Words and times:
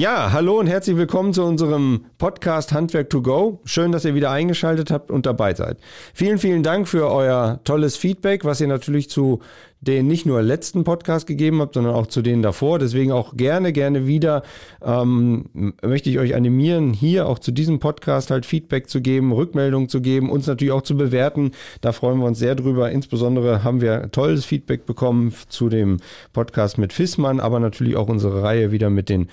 Ja, 0.00 0.32
hallo 0.32 0.58
und 0.58 0.66
herzlich 0.66 0.96
willkommen 0.96 1.34
zu 1.34 1.44
unserem 1.44 2.06
Podcast 2.16 2.72
Handwerk 2.72 3.10
to 3.10 3.20
Go. 3.20 3.60
Schön, 3.66 3.92
dass 3.92 4.06
ihr 4.06 4.14
wieder 4.14 4.30
eingeschaltet 4.30 4.90
habt 4.90 5.10
und 5.10 5.26
dabei 5.26 5.52
seid. 5.52 5.76
Vielen, 6.14 6.38
vielen 6.38 6.62
Dank 6.62 6.88
für 6.88 7.10
euer 7.10 7.60
tolles 7.64 7.98
Feedback, 7.98 8.46
was 8.46 8.62
ihr 8.62 8.66
natürlich 8.66 9.10
zu 9.10 9.40
den 9.82 10.06
nicht 10.06 10.26
nur 10.26 10.42
letzten 10.42 10.84
Podcast 10.84 11.26
gegeben 11.26 11.60
habt, 11.60 11.74
sondern 11.74 11.94
auch 11.94 12.06
zu 12.06 12.22
denen 12.22 12.42
davor. 12.42 12.78
Deswegen 12.78 13.12
auch 13.12 13.36
gerne, 13.36 13.72
gerne 13.72 14.06
wieder 14.06 14.42
ähm, 14.82 15.74
möchte 15.82 16.10
ich 16.10 16.18
euch 16.18 16.34
animieren, 16.34 16.92
hier 16.92 17.26
auch 17.26 17.38
zu 17.38 17.50
diesem 17.50 17.78
Podcast 17.78 18.30
halt 18.30 18.44
Feedback 18.44 18.88
zu 18.88 19.00
geben, 19.00 19.32
Rückmeldungen 19.32 19.88
zu 19.88 20.02
geben, 20.02 20.30
uns 20.30 20.46
natürlich 20.46 20.72
auch 20.72 20.82
zu 20.82 20.96
bewerten. 20.96 21.52
Da 21.80 21.92
freuen 21.92 22.18
wir 22.18 22.26
uns 22.26 22.38
sehr 22.38 22.54
drüber. 22.54 22.90
Insbesondere 22.90 23.64
haben 23.64 23.80
wir 23.80 24.10
tolles 24.12 24.44
Feedback 24.44 24.84
bekommen 24.84 25.34
zu 25.48 25.68
dem 25.68 25.98
Podcast 26.32 26.76
mit 26.76 26.92
Fissmann, 26.92 27.40
aber 27.40 27.58
natürlich 27.58 27.96
auch 27.96 28.08
unsere 28.08 28.42
Reihe 28.42 28.72
wieder 28.72 28.90
mit 28.90 29.08
den 29.08 29.28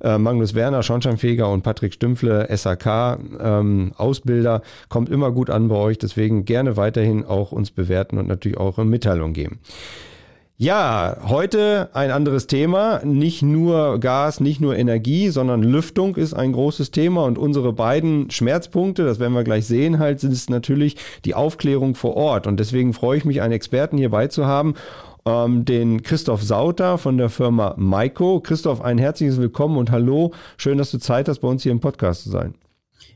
äh, 0.00 0.09
Magnus 0.18 0.54
Werner, 0.54 0.82
Schornsteinfeger 0.82 1.48
und 1.50 1.62
Patrick 1.62 1.94
Stümpfle, 1.94 2.48
SAK, 2.54 3.18
ähm, 3.40 3.92
Ausbilder, 3.96 4.62
kommt 4.88 5.08
immer 5.08 5.30
gut 5.30 5.50
an 5.50 5.68
bei 5.68 5.76
euch. 5.76 5.98
Deswegen 5.98 6.44
gerne 6.44 6.76
weiterhin 6.76 7.24
auch 7.24 7.52
uns 7.52 7.70
bewerten 7.70 8.18
und 8.18 8.28
natürlich 8.28 8.58
auch 8.58 8.78
eine 8.78 8.88
Mitteilung 8.88 9.32
geben. 9.32 9.60
Ja, 10.62 11.16
heute 11.26 11.88
ein 11.94 12.10
anderes 12.10 12.46
Thema. 12.46 13.00
Nicht 13.02 13.40
nur 13.40 13.98
Gas, 13.98 14.40
nicht 14.40 14.60
nur 14.60 14.76
Energie, 14.76 15.30
sondern 15.30 15.62
Lüftung 15.62 16.16
ist 16.16 16.34
ein 16.34 16.52
großes 16.52 16.90
Thema. 16.90 17.24
Und 17.24 17.38
unsere 17.38 17.72
beiden 17.72 18.30
Schmerzpunkte, 18.30 19.06
das 19.06 19.18
werden 19.18 19.32
wir 19.32 19.42
gleich 19.42 19.66
sehen, 19.66 19.98
halt, 19.98 20.20
sind 20.20 20.50
natürlich 20.50 20.96
die 21.24 21.34
Aufklärung 21.34 21.94
vor 21.94 22.14
Ort. 22.14 22.46
Und 22.46 22.60
deswegen 22.60 22.92
freue 22.92 23.16
ich 23.16 23.24
mich, 23.24 23.40
einen 23.40 23.54
Experten 23.54 23.96
hierbei 23.96 24.26
zu 24.26 24.44
haben 24.44 24.74
ähm, 25.26 25.64
den 25.64 26.02
Christoph 26.02 26.42
Sauter 26.42 26.98
von 26.98 27.18
der 27.18 27.30
Firma 27.30 27.74
Maiko. 27.76 28.40
Christoph, 28.40 28.80
ein 28.80 28.98
herzliches 28.98 29.38
Willkommen 29.38 29.76
und 29.76 29.90
hallo. 29.90 30.32
Schön, 30.56 30.78
dass 30.78 30.90
du 30.90 30.98
Zeit 30.98 31.28
hast, 31.28 31.40
bei 31.40 31.48
uns 31.48 31.62
hier 31.62 31.72
im 31.72 31.80
Podcast 31.80 32.24
zu 32.24 32.30
sein. 32.30 32.54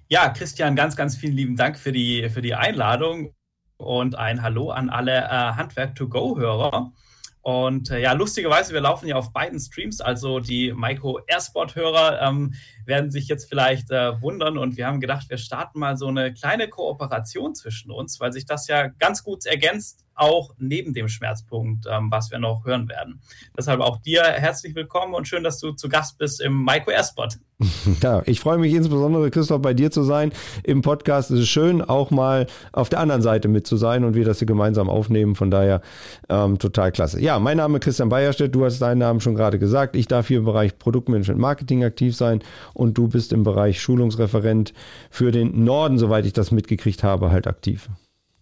Ja, 0.08 0.28
Christian, 0.28 0.77
ganz, 0.77 0.97
ganz 0.97 1.16
vielen 1.16 1.34
lieben 1.34 1.56
Dank 1.56 1.78
für 1.78 1.92
die, 1.92 2.28
für 2.28 2.42
die 2.42 2.55
Einladung 2.55 3.32
und 3.77 4.16
ein 4.16 4.42
Hallo 4.42 4.70
an 4.70 4.91
alle 4.91 5.16
äh, 5.16 5.28
Handwerk-to-Go-Hörer. 5.28 6.92
Und 7.41 7.91
äh, 7.91 8.00
ja, 8.00 8.12
lustigerweise, 8.12 8.72
wir 8.72 8.80
laufen 8.80 9.06
ja 9.06 9.16
auf 9.16 9.32
beiden 9.32 9.60
Streams, 9.60 10.00
also 10.00 10.41
die 10.41 10.72
Maiko 10.72 11.20
Airsport-Hörer 11.27 12.22
ähm, 12.22 12.55
werden 12.86 13.10
sich 13.10 13.28
jetzt 13.28 13.50
vielleicht 13.50 13.91
äh, 13.91 14.20
wundern 14.22 14.56
und 14.56 14.78
wir 14.78 14.86
haben 14.86 14.98
gedacht, 14.98 15.28
wir 15.28 15.36
starten 15.36 15.78
mal 15.78 15.98
so 15.98 16.06
eine 16.06 16.32
kleine 16.32 16.69
Kooperation 16.69 17.55
zwischen 17.55 17.91
uns, 17.91 18.19
weil 18.19 18.32
sich 18.32 18.47
das 18.47 18.66
ja 18.66 18.88
ganz 18.88 19.22
gut 19.25 19.44
ergänzt 19.44 20.03
auch 20.15 20.55
neben 20.59 20.95
dem 20.95 21.09
Schmerzpunkt, 21.09 21.87
ähm, 21.91 22.11
was 22.11 22.31
wir 22.31 22.39
noch 22.39 22.65
hören 22.65 22.89
werden. 22.89 23.20
Deshalb 23.57 23.81
auch 23.81 23.98
dir 23.98 24.23
herzlich 24.23 24.75
willkommen 24.75 25.15
und 25.15 25.29
schön, 25.29 25.45
dass 25.45 25.59
du 25.59 25.73
zu 25.73 25.89
Gast 25.89 26.19
bist 26.19 26.41
im 26.41 26.53
Maiko 26.53 26.91
Airspot. 26.91 27.39
Ja, 28.03 28.23
ich 28.27 28.41
freue 28.41 28.59
mich 28.59 28.75
insbesondere, 28.75 29.31
Christoph, 29.31 29.62
bei 29.62 29.75
dir 29.75 29.91
zu 29.91 30.03
sein. 30.03 30.33
Im 30.62 30.83
Podcast 30.83 31.31
ist 31.31 31.41
es 31.41 31.48
schön, 31.48 31.81
auch 31.83 32.11
mal 32.11 32.47
auf 32.73 32.89
der 32.89 33.01
anderen 33.01 33.23
Seite 33.23 33.48
mit 33.48 33.67
zu 33.67 33.77
sein 33.77 34.05
und 34.05 34.15
wir 34.15 34.25
das 34.25 34.39
hier 34.39 34.47
gemeinsam 34.47 34.91
aufnehmen. 34.91 35.34
Von 35.34 35.51
daher 35.51 35.81
ähm, 36.28 36.59
total 36.59 36.93
klasse. 36.93 37.21
Ja, 37.21 37.39
mein 37.39 37.56
Name 37.56 37.78
ist 37.78 37.84
Christian 37.84 38.09
Bayerstedt. 38.09 38.55
Du 38.55 38.65
hast 38.65 38.81
deinen 38.81 38.99
Namen 38.99 39.21
schon 39.21 39.34
gerade 39.34 39.59
gesagt. 39.59 39.97
Ich 39.97 40.09
darf 40.09 40.28
hier 40.28 40.39
im 40.39 40.45
Bereich 40.45 40.78
Produktmanagement 40.78 41.41
Marketing 41.41 41.84
aktiv 41.84 42.17
sein 42.17 42.41
und 42.75 42.99
du 42.99 43.09
bist 43.09 43.33
im 43.33 43.45
Bereich 43.45 43.81
Schulungsreferent 43.81 44.75
für 45.11 45.31
den 45.31 45.65
Norden, 45.65 45.99
soweit 45.99 46.27
ich 46.27 46.33
das 46.33 46.51
mitgekriegt 46.51 47.03
habe, 47.03 47.31
halt 47.31 47.47
aktiv. 47.47 47.89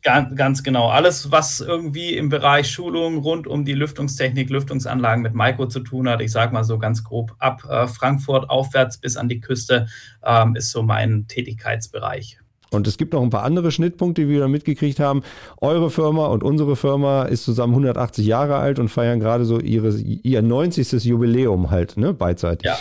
Ganz, 0.05 0.35
ganz 0.37 0.63
genau. 0.65 0.89
Alles, 0.89 1.31
was 1.31 1.61
irgendwie 1.61 2.17
im 2.17 2.29
Bereich 2.29 2.69
Schulung 2.71 3.19
rund 3.19 3.47
um 3.47 3.65
die 3.65 3.73
Lüftungstechnik, 3.75 4.51
Lüftungsanlagen 4.51 5.23
mit 5.23 5.35
Maiko 5.35 5.67
zu 5.67 5.79
tun 5.81 6.09
hat, 6.09 6.21
ich 6.21 6.33
sage 6.33 6.53
mal 6.53 6.65
so 6.65 6.79
ganz 6.79 7.05
grob, 7.05 7.35
ab 7.39 7.63
äh, 7.71 7.87
Frankfurt 7.87 8.51
aufwärts 8.51 8.99
bis 8.99 9.17
an 9.17 9.29
die 9.29 9.39
Küste, 9.41 9.87
ähm, 10.25 10.57
ist 10.57 10.73
so 10.73 10.83
mein 10.83 11.27
Tätigkeitsbereich. 11.29 12.42
Und 12.73 12.87
es 12.87 12.97
gibt 12.97 13.13
noch 13.13 13.23
ein 13.23 13.31
paar 13.31 13.43
andere 13.43 13.71
Schnittpunkte, 13.71 14.23
die 14.23 14.29
wir 14.29 14.41
da 14.41 14.49
mitgekriegt 14.49 14.99
haben. 14.99 15.23
Eure 15.61 15.91
Firma 15.91 16.27
und 16.27 16.43
unsere 16.43 16.75
Firma 16.75 17.25
ist 17.25 17.45
zusammen 17.45 17.75
180 17.75 18.25
Jahre 18.25 18.57
alt 18.57 18.79
und 18.79 18.89
feiern 18.89 19.21
gerade 19.21 19.45
so 19.45 19.61
ihre, 19.61 19.91
ihr 19.91 20.41
90. 20.43 21.05
Jubiläum 21.05 21.71
halt, 21.71 21.97
ne, 21.97 22.15
beidseitig. 22.15 22.67
Ja, 22.67 22.79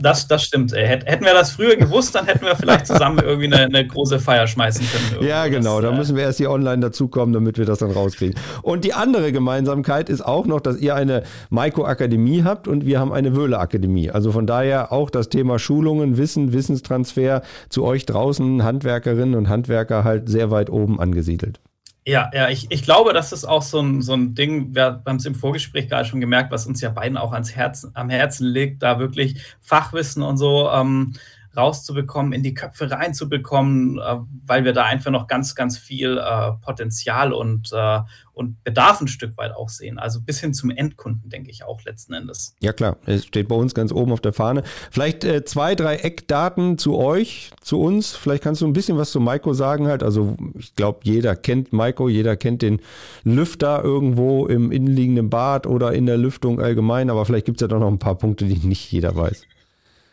das, 0.00 0.28
das 0.28 0.44
stimmt. 0.44 0.72
Hätten 0.72 1.24
wir 1.24 1.34
das 1.34 1.50
früher 1.52 1.76
gewusst, 1.76 2.14
dann 2.14 2.26
hätten 2.26 2.44
wir 2.44 2.54
vielleicht 2.54 2.86
zusammen 2.86 3.18
irgendwie 3.18 3.52
eine, 3.52 3.64
eine 3.64 3.86
große 3.86 4.20
Feier 4.20 4.46
schmeißen 4.46 4.86
können. 4.86 5.26
Ja, 5.26 5.48
genau. 5.48 5.80
Das, 5.80 5.90
da 5.90 5.96
müssen 5.96 6.16
wir 6.16 6.22
erst 6.22 6.38
hier 6.38 6.50
online 6.50 6.80
dazukommen, 6.80 7.32
damit 7.32 7.58
wir 7.58 7.64
das 7.64 7.78
dann 7.78 7.90
rauskriegen. 7.90 8.38
Und 8.62 8.84
die 8.84 8.94
andere 8.94 9.32
Gemeinsamkeit 9.32 10.08
ist 10.08 10.24
auch 10.24 10.46
noch, 10.46 10.60
dass 10.60 10.78
ihr 10.78 10.94
eine 10.94 11.24
Maiko-Akademie 11.50 12.44
habt 12.44 12.68
und 12.68 12.86
wir 12.86 13.00
haben 13.00 13.12
eine 13.12 13.34
Wöhle-Akademie. 13.34 14.10
Also 14.10 14.30
von 14.30 14.46
daher 14.46 14.92
auch 14.92 15.10
das 15.10 15.28
Thema 15.28 15.58
Schulungen, 15.58 16.16
Wissen, 16.16 16.52
Wissenstransfer 16.52 17.42
zu 17.68 17.84
euch 17.84 18.06
draußen, 18.06 18.62
Handwerk 18.62 18.99
Handwerkerinnen 19.00 19.34
und 19.34 19.48
Handwerker 19.48 20.04
halt 20.04 20.28
sehr 20.28 20.50
weit 20.50 20.70
oben 20.70 21.00
angesiedelt. 21.00 21.60
Ja, 22.06 22.30
ja, 22.32 22.48
ich, 22.48 22.70
ich 22.70 22.82
glaube, 22.82 23.12
das 23.12 23.32
ist 23.32 23.44
auch 23.44 23.62
so 23.62 23.80
ein, 23.80 24.00
so 24.00 24.14
ein 24.14 24.34
Ding, 24.34 24.74
wir 24.74 25.02
haben 25.06 25.16
es 25.16 25.26
im 25.26 25.34
Vorgespräch 25.34 25.88
gerade 25.88 26.08
schon 26.08 26.20
gemerkt, 26.20 26.50
was 26.50 26.66
uns 26.66 26.80
ja 26.80 26.90
beiden 26.90 27.18
auch 27.18 27.32
ans 27.32 27.54
Herzen, 27.54 27.90
am 27.94 28.08
Herzen 28.08 28.46
liegt, 28.46 28.82
da 28.82 28.98
wirklich 28.98 29.42
Fachwissen 29.60 30.22
und 30.22 30.38
so 30.38 30.70
ähm, 30.70 31.12
rauszubekommen, 31.56 32.32
in 32.32 32.42
die 32.42 32.54
Köpfe 32.54 32.90
reinzubekommen, 32.90 33.98
äh, 33.98 34.16
weil 34.46 34.64
wir 34.64 34.72
da 34.72 34.84
einfach 34.84 35.10
noch 35.10 35.26
ganz, 35.26 35.54
ganz 35.54 35.78
viel 35.78 36.18
äh, 36.18 36.52
Potenzial 36.60 37.32
und, 37.32 37.70
äh, 37.72 38.00
und 38.32 38.62
Bedarf 38.64 39.00
ein 39.00 39.08
Stück 39.08 39.36
weit 39.36 39.52
auch 39.52 39.68
sehen. 39.68 39.98
Also 39.98 40.20
bis 40.20 40.40
hin 40.40 40.54
zum 40.54 40.70
Endkunden, 40.70 41.28
denke 41.28 41.50
ich 41.50 41.64
auch 41.64 41.82
letzten 41.82 42.14
Endes. 42.14 42.54
Ja 42.60 42.72
klar, 42.72 42.96
es 43.06 43.26
steht 43.26 43.48
bei 43.48 43.56
uns 43.56 43.74
ganz 43.74 43.92
oben 43.92 44.12
auf 44.12 44.20
der 44.20 44.32
Fahne. 44.32 44.62
Vielleicht 44.90 45.24
äh, 45.24 45.44
zwei, 45.44 45.74
drei 45.74 45.96
Eckdaten 45.96 46.78
zu 46.78 46.96
euch, 46.96 47.50
zu 47.60 47.80
uns. 47.80 48.14
Vielleicht 48.14 48.42
kannst 48.42 48.60
du 48.60 48.66
ein 48.66 48.72
bisschen 48.72 48.96
was 48.96 49.10
zu 49.10 49.20
Maiko 49.20 49.52
sagen 49.52 49.88
halt. 49.88 50.02
Also 50.02 50.36
ich 50.56 50.74
glaube, 50.74 51.00
jeder 51.02 51.36
kennt 51.36 51.72
Maiko, 51.72 52.08
jeder 52.08 52.36
kennt 52.36 52.62
den 52.62 52.80
Lüfter 53.24 53.82
irgendwo 53.82 54.46
im 54.46 54.70
innenliegenden 54.72 55.30
Bad 55.30 55.66
oder 55.66 55.92
in 55.92 56.06
der 56.06 56.16
Lüftung 56.16 56.60
allgemein, 56.60 57.10
aber 57.10 57.26
vielleicht 57.26 57.46
gibt 57.46 57.58
es 57.58 57.62
ja 57.62 57.68
doch 57.68 57.80
noch 57.80 57.88
ein 57.88 57.98
paar 57.98 58.16
Punkte, 58.16 58.44
die 58.44 58.66
nicht 58.66 58.90
jeder 58.92 59.16
weiß. 59.16 59.42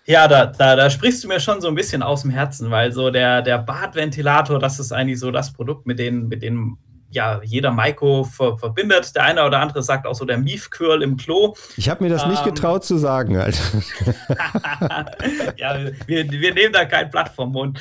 Ja, 0.07 0.29
da, 0.29 0.45
da, 0.45 0.77
da 0.77 0.89
sprichst 0.89 1.25
du 1.25 1.27
mir 1.27 1.41
schon 1.41 1.59
so 1.59 1.67
ein 1.67 1.75
bisschen 1.75 2.01
aus 2.01 2.21
dem 2.21 2.31
Herzen, 2.31 2.71
weil 2.71 2.93
so 2.93 3.09
der, 3.11 3.41
der 3.41 3.57
Badventilator, 3.57 4.57
das 4.57 4.79
ist 4.79 4.93
eigentlich 4.93 5.19
so 5.19 5.31
das 5.31 5.51
Produkt, 5.51 5.85
mit 5.85 5.99
dem, 5.99 6.29
mit 6.29 6.41
dem 6.41 6.77
ja, 7.09 7.41
jeder 7.43 7.71
Maiko 7.71 8.23
ver 8.23 8.57
verbindet. 8.57 9.15
Der 9.15 9.23
eine 9.23 9.45
oder 9.45 9.59
andere 9.59 9.83
sagt 9.83 10.07
auch 10.07 10.15
so 10.15 10.23
der 10.23 10.37
Miefquirl 10.37 11.01
im 11.01 11.17
Klo. 11.17 11.55
Ich 11.75 11.89
habe 11.89 12.03
mir 12.03 12.09
das 12.09 12.23
ähm, 12.23 12.29
nicht 12.29 12.43
getraut 12.45 12.85
zu 12.85 12.97
sagen, 12.97 13.37
Alter. 13.37 13.81
ja, 15.57 15.77
wir, 16.05 16.31
wir 16.31 16.53
nehmen 16.53 16.73
da 16.73 16.85
kein 16.85 17.09
Blatt 17.09 17.29
vom 17.29 17.51
Mund. 17.51 17.79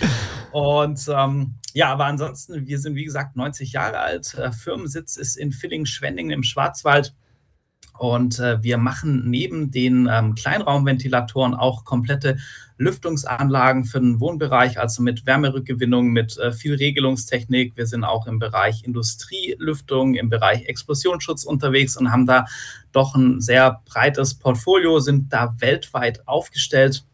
Und 0.51 1.01
ähm, 1.09 1.55
ja, 1.75 1.93
aber 1.93 2.07
ansonsten, 2.07 2.67
wir 2.67 2.79
sind 2.79 2.97
wie 2.97 3.05
gesagt 3.05 3.37
90 3.37 3.73
Jahre 3.73 3.99
alt. 3.99 4.35
Äh, 4.35 4.51
Firmensitz 4.51 5.17
ist 5.17 5.37
in 5.37 5.53
Villingen-Schwenningen 5.53 6.33
im 6.33 6.43
Schwarzwald. 6.43 7.15
Und 7.99 8.39
äh, 8.39 8.63
wir 8.63 8.79
machen 8.79 9.29
neben 9.29 9.71
den 9.71 10.09
ähm, 10.11 10.35
Kleinraumventilatoren 10.35 11.55
auch 11.55 11.85
komplette 11.85 12.39
Lüftungsanlagen 12.79 13.85
für 13.85 14.01
den 14.01 14.21
Wohnbereich, 14.21 14.79
also 14.79 15.03
mit 15.03 15.27
Wärmerückgewinnung, 15.27 16.09
mit 16.09 16.37
äh, 16.39 16.53
viel 16.53 16.75
Regelungstechnik. 16.75 17.77
Wir 17.77 17.87
sind 17.87 18.05
auch 18.05 18.27
im 18.27 18.39
Bereich 18.39 18.85
Industrielüftung, 18.85 20.15
im 20.15 20.29
Bereich 20.29 20.67
Explosionsschutz 20.67 21.45
unterwegs 21.45 21.97
und 21.97 22.13
haben 22.13 22.27
da 22.27 22.45
doch 22.93 23.15
ein 23.15 23.41
sehr 23.41 23.81
breites 23.87 24.35
Portfolio, 24.35 25.01
sind 25.01 25.33
da 25.33 25.55
weltweit 25.59 26.27
aufgestellt 26.29 27.05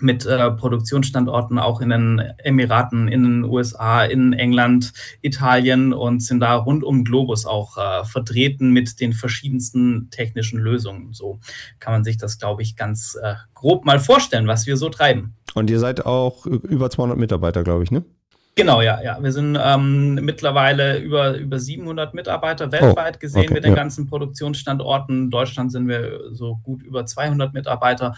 mit 0.00 0.26
äh, 0.26 0.50
Produktionsstandorten 0.50 1.58
auch 1.58 1.80
in 1.80 1.90
den 1.90 2.18
Emiraten, 2.38 3.08
in 3.08 3.22
den 3.22 3.44
USA, 3.44 4.04
in 4.04 4.32
England, 4.32 4.92
Italien 5.22 5.92
und 5.92 6.22
sind 6.22 6.40
da 6.40 6.54
rund 6.54 6.84
um 6.84 7.04
Globus 7.04 7.46
auch 7.46 7.76
äh, 7.76 8.04
vertreten 8.04 8.70
mit 8.70 9.00
den 9.00 9.12
verschiedensten 9.12 10.08
technischen 10.10 10.58
Lösungen. 10.58 11.12
So 11.12 11.40
kann 11.78 11.92
man 11.92 12.04
sich 12.04 12.18
das, 12.18 12.38
glaube 12.38 12.62
ich, 12.62 12.76
ganz 12.76 13.16
äh, 13.20 13.34
grob 13.54 13.84
mal 13.84 13.98
vorstellen, 13.98 14.46
was 14.46 14.66
wir 14.66 14.76
so 14.76 14.88
treiben. 14.88 15.34
Und 15.54 15.70
ihr 15.70 15.78
seid 15.78 16.04
auch 16.04 16.46
über 16.46 16.90
200 16.90 17.18
Mitarbeiter, 17.18 17.62
glaube 17.62 17.84
ich, 17.84 17.90
ne? 17.90 18.04
Genau, 18.58 18.80
ja, 18.80 19.02
ja. 19.02 19.18
Wir 19.22 19.32
sind 19.32 19.58
ähm, 19.62 20.14
mittlerweile 20.14 20.98
über, 20.98 21.36
über 21.36 21.58
700 21.58 22.14
Mitarbeiter 22.14 22.72
weltweit 22.72 23.16
oh, 23.16 23.20
gesehen 23.20 23.44
okay, 23.44 23.54
mit 23.54 23.64
den 23.64 23.72
ja. 23.72 23.76
ganzen 23.76 24.06
Produktionsstandorten. 24.06 25.24
In 25.24 25.30
Deutschland 25.30 25.70
sind 25.72 25.88
wir 25.88 26.32
so 26.32 26.58
gut 26.62 26.82
über 26.82 27.04
200 27.04 27.52
Mitarbeiter 27.52 28.16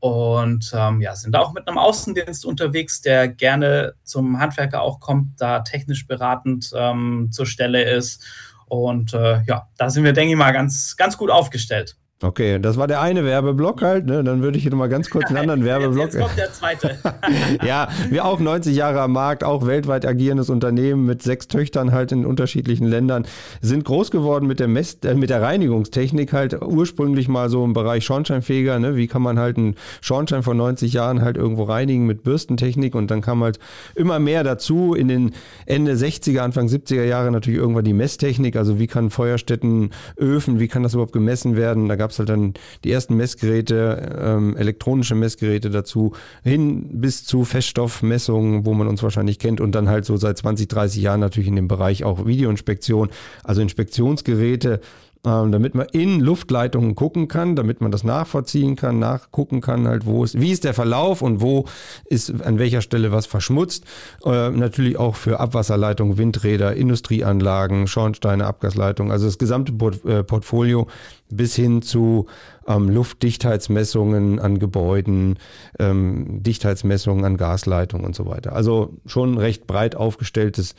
und 0.00 0.72
ähm, 0.74 1.00
ja, 1.00 1.16
sind 1.16 1.34
auch 1.34 1.52
mit 1.52 1.66
einem 1.66 1.78
Außendienst 1.78 2.46
unterwegs, 2.46 3.00
der 3.00 3.28
gerne 3.28 3.94
zum 4.04 4.38
Handwerker 4.38 4.82
auch 4.82 5.00
kommt, 5.00 5.40
da 5.40 5.60
technisch 5.60 6.06
beratend 6.06 6.70
ähm, 6.74 7.28
zur 7.32 7.46
Stelle 7.46 7.82
ist. 7.82 8.24
Und 8.66 9.14
äh, 9.14 9.42
ja, 9.44 9.68
da 9.76 9.90
sind 9.90 10.04
wir, 10.04 10.12
denke 10.12 10.32
ich 10.32 10.38
mal, 10.38 10.52
ganz, 10.52 10.96
ganz 10.96 11.16
gut 11.16 11.30
aufgestellt. 11.30 11.96
Okay, 12.20 12.58
das 12.58 12.76
war 12.76 12.88
der 12.88 13.00
eine 13.00 13.24
Werbeblock 13.24 13.80
halt, 13.80 14.06
ne? 14.06 14.24
Dann 14.24 14.42
würde 14.42 14.56
ich 14.56 14.64
hier 14.64 14.72
nochmal 14.72 14.88
ganz 14.88 15.08
kurz 15.08 15.26
einen 15.26 15.36
anderen 15.36 15.64
Werbeblock. 15.64 16.06
Jetzt 16.06 16.18
kommt 16.18 16.36
der 16.36 16.52
zweite. 16.52 16.98
ja, 17.64 17.88
wir 18.10 18.24
auch 18.24 18.40
90 18.40 18.74
Jahre 18.74 19.02
am 19.02 19.12
Markt, 19.12 19.44
auch 19.44 19.66
weltweit 19.66 20.04
agierendes 20.04 20.50
Unternehmen 20.50 21.06
mit 21.06 21.22
sechs 21.22 21.46
Töchtern 21.46 21.92
halt 21.92 22.10
in 22.10 22.26
unterschiedlichen 22.26 22.88
Ländern, 22.88 23.24
sind 23.60 23.84
groß 23.84 24.10
geworden 24.10 24.48
mit 24.48 24.58
der 24.58 24.66
Mess 24.66 24.98
äh, 25.04 25.14
mit 25.14 25.30
der 25.30 25.42
Reinigungstechnik 25.42 26.32
halt 26.32 26.60
ursprünglich 26.60 27.28
mal 27.28 27.48
so 27.50 27.64
im 27.64 27.72
Bereich 27.72 28.04
Schornsteinfeger, 28.04 28.80
ne? 28.80 28.96
Wie 28.96 29.06
kann 29.06 29.22
man 29.22 29.38
halt 29.38 29.56
einen 29.56 29.76
Schornstein 30.00 30.42
von 30.42 30.56
90 30.56 30.92
Jahren 30.92 31.22
halt 31.22 31.36
irgendwo 31.36 31.62
reinigen 31.62 32.04
mit 32.04 32.24
Bürstentechnik 32.24 32.96
und 32.96 33.12
dann 33.12 33.20
kam 33.20 33.44
halt 33.44 33.60
immer 33.94 34.18
mehr 34.18 34.42
dazu 34.42 34.92
in 34.92 35.06
den 35.06 35.34
Ende 35.66 35.92
60er, 35.92 36.40
Anfang 36.40 36.66
70er 36.66 37.04
Jahre 37.04 37.30
natürlich 37.30 37.60
irgendwann 37.60 37.84
die 37.84 37.92
Messtechnik, 37.92 38.56
also 38.56 38.80
wie 38.80 38.88
kann 38.88 39.10
Feuerstätten, 39.10 39.90
Öfen, 40.16 40.58
wie 40.58 40.66
kann 40.66 40.82
das 40.82 40.94
überhaupt 40.94 41.12
gemessen 41.12 41.56
werden? 41.56 41.88
Da 41.88 41.94
gab 41.94 42.07
gab 42.08 42.12
es 42.12 42.18
halt 42.18 42.30
dann 42.30 42.54
die 42.84 42.90
ersten 42.90 43.16
Messgeräte, 43.16 44.16
ähm, 44.18 44.56
elektronische 44.56 45.14
Messgeräte 45.14 45.68
dazu, 45.68 46.14
hin 46.42 47.00
bis 47.00 47.24
zu 47.24 47.44
Feststoffmessungen, 47.44 48.64
wo 48.64 48.72
man 48.72 48.88
uns 48.88 49.02
wahrscheinlich 49.02 49.38
kennt 49.38 49.60
und 49.60 49.72
dann 49.72 49.90
halt 49.90 50.06
so 50.06 50.16
seit 50.16 50.38
20, 50.38 50.68
30 50.68 51.02
Jahren 51.02 51.20
natürlich 51.20 51.48
in 51.48 51.56
dem 51.56 51.68
Bereich 51.68 52.04
auch 52.04 52.24
Videoinspektion, 52.24 53.10
also 53.44 53.60
Inspektionsgeräte, 53.60 54.80
ähm, 55.24 55.50
damit 55.50 55.74
man 55.74 55.86
in 55.92 56.20
Luftleitungen 56.20 56.94
gucken 56.94 57.26
kann, 57.26 57.56
damit 57.56 57.80
man 57.80 57.90
das 57.90 58.04
nachvollziehen 58.04 58.76
kann, 58.76 58.98
nachgucken 58.98 59.60
kann, 59.60 59.88
halt, 59.88 60.06
wo 60.06 60.22
ist, 60.22 60.40
wie 60.40 60.52
ist 60.52 60.64
der 60.64 60.74
Verlauf 60.74 61.22
und 61.22 61.40
wo 61.40 61.64
ist 62.04 62.42
an 62.42 62.58
welcher 62.58 62.82
Stelle 62.82 63.10
was 63.10 63.26
verschmutzt. 63.26 63.84
Äh, 64.24 64.50
natürlich 64.50 64.96
auch 64.96 65.16
für 65.16 65.40
Abwasserleitungen, 65.40 66.18
Windräder, 66.18 66.74
Industrieanlagen, 66.74 67.88
Schornsteine, 67.88 68.46
Abgasleitungen, 68.46 69.10
also 69.10 69.26
das 69.26 69.38
gesamte 69.38 69.72
äh, 70.06 70.22
Portfolio 70.22 70.86
bis 71.30 71.56
hin 71.56 71.82
zu 71.82 72.26
ähm, 72.66 72.88
Luftdichtheitsmessungen 72.88 74.38
an 74.38 74.58
Gebäuden, 74.58 75.38
ähm, 75.78 76.42
Dichtheitsmessungen 76.42 77.24
an 77.24 77.36
Gasleitungen 77.36 78.06
und 78.06 78.14
so 78.14 78.26
weiter. 78.26 78.52
Also 78.54 78.94
schon 79.04 79.36
recht 79.36 79.66
breit 79.66 79.96
aufgestelltes 79.96 80.74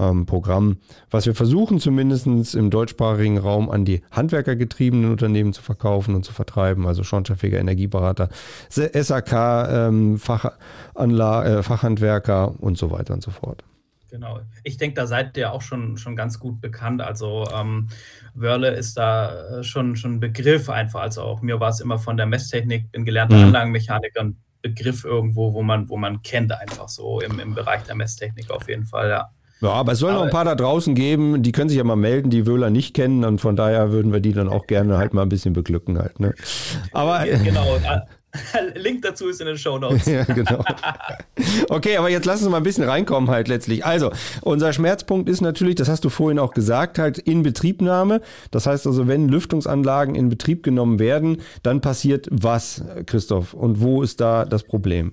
ähm, 0.00 0.26
Programm, 0.26 0.78
was 1.10 1.26
wir 1.26 1.34
versuchen 1.34 1.78
zumindest 1.78 2.26
im 2.54 2.70
deutschsprachigen 2.70 3.38
Raum 3.38 3.70
an 3.70 3.84
die 3.84 4.02
handwerkergetriebenen 4.10 5.10
Unternehmen 5.10 5.52
zu 5.52 5.62
verkaufen 5.62 6.14
und 6.14 6.24
zu 6.24 6.32
vertreiben, 6.32 6.86
also 6.86 7.04
Schornsteinfeger, 7.04 7.58
Energieberater, 7.58 8.30
SAK, 8.68 9.32
ähm, 9.70 10.18
Fachanla 10.18 11.44
äh, 11.44 11.62
Fachhandwerker 11.62 12.54
und 12.60 12.78
so 12.78 12.90
weiter 12.90 13.14
und 13.14 13.22
so 13.22 13.30
fort. 13.30 13.64
Genau. 14.10 14.40
Ich 14.64 14.76
denke, 14.76 14.94
da 14.94 15.06
seid 15.06 15.36
ihr 15.36 15.52
auch 15.52 15.62
schon, 15.62 15.96
schon 15.96 16.16
ganz 16.16 16.40
gut 16.40 16.60
bekannt. 16.60 17.00
Also 17.00 17.46
ähm, 17.54 17.88
Wörle 18.34 18.70
ist 18.70 18.96
da 18.96 19.60
äh, 19.60 19.62
schon, 19.62 19.94
schon 19.94 20.14
ein 20.14 20.20
Begriff 20.20 20.68
einfach. 20.68 21.00
Also 21.00 21.22
auch 21.22 21.42
mir 21.42 21.60
war 21.60 21.70
es 21.70 21.80
immer 21.80 21.98
von 21.98 22.16
der 22.16 22.26
Messtechnik, 22.26 22.90
bin 22.90 23.04
gelernter 23.04 23.36
mhm. 23.36 23.44
Anlagenmechaniker, 23.44 24.20
ein 24.20 24.36
Begriff 24.62 25.04
irgendwo, 25.04 25.54
wo 25.54 25.62
man, 25.62 25.88
wo 25.88 25.96
man 25.96 26.22
kennt, 26.22 26.52
einfach 26.52 26.88
so 26.88 27.20
im, 27.20 27.38
im 27.38 27.54
Bereich 27.54 27.82
der 27.84 27.94
Messtechnik 27.94 28.50
auf 28.50 28.68
jeden 28.68 28.84
Fall, 28.84 29.10
ja. 29.10 29.28
Ja, 29.60 29.70
aber 29.70 29.92
es 29.92 29.98
soll 29.98 30.10
aber 30.10 30.20
noch 30.20 30.24
ein 30.26 30.30
paar 30.30 30.44
da 30.44 30.54
draußen 30.54 30.94
geben, 30.94 31.42
die 31.42 31.52
können 31.52 31.68
sich 31.68 31.78
ja 31.78 31.84
mal 31.84 31.96
melden, 31.96 32.30
die 32.30 32.46
Wöhler 32.46 32.70
nicht 32.70 32.94
kennen 32.94 33.24
und 33.24 33.40
von 33.40 33.56
daher 33.56 33.92
würden 33.92 34.12
wir 34.12 34.20
die 34.20 34.32
dann 34.32 34.48
auch 34.48 34.66
gerne 34.66 34.96
halt 34.96 35.12
mal 35.12 35.22
ein 35.22 35.28
bisschen 35.28 35.52
beglücken 35.52 35.98
halt. 35.98 36.18
Ne? 36.18 36.34
Aber 36.92 37.24
genau. 37.26 37.78
Link 38.74 39.02
dazu 39.02 39.28
ist 39.28 39.40
in 39.40 39.46
den 39.46 39.58
Show 39.58 39.78
Notes. 39.78 40.06
ja, 40.06 40.24
genau. 40.24 40.62
Okay, 41.68 41.96
aber 41.96 42.08
jetzt 42.08 42.26
lass 42.26 42.42
uns 42.42 42.50
mal 42.50 42.58
ein 42.58 42.62
bisschen 42.62 42.84
reinkommen 42.84 43.30
halt 43.30 43.48
letztlich. 43.48 43.84
Also, 43.84 44.12
unser 44.42 44.72
Schmerzpunkt 44.72 45.28
ist 45.28 45.40
natürlich, 45.40 45.74
das 45.74 45.88
hast 45.88 46.04
du 46.04 46.10
vorhin 46.10 46.38
auch 46.38 46.52
gesagt, 46.52 46.98
halt 46.98 47.18
Inbetriebnahme. 47.18 48.20
Das 48.50 48.66
heißt 48.66 48.86
also, 48.86 49.08
wenn 49.08 49.28
Lüftungsanlagen 49.28 50.14
in 50.14 50.28
Betrieb 50.28 50.62
genommen 50.62 50.98
werden, 50.98 51.38
dann 51.62 51.80
passiert 51.80 52.28
was, 52.30 52.84
Christoph? 53.06 53.54
Und 53.54 53.80
wo 53.80 54.02
ist 54.02 54.20
da 54.20 54.44
das 54.44 54.62
Problem? 54.62 55.12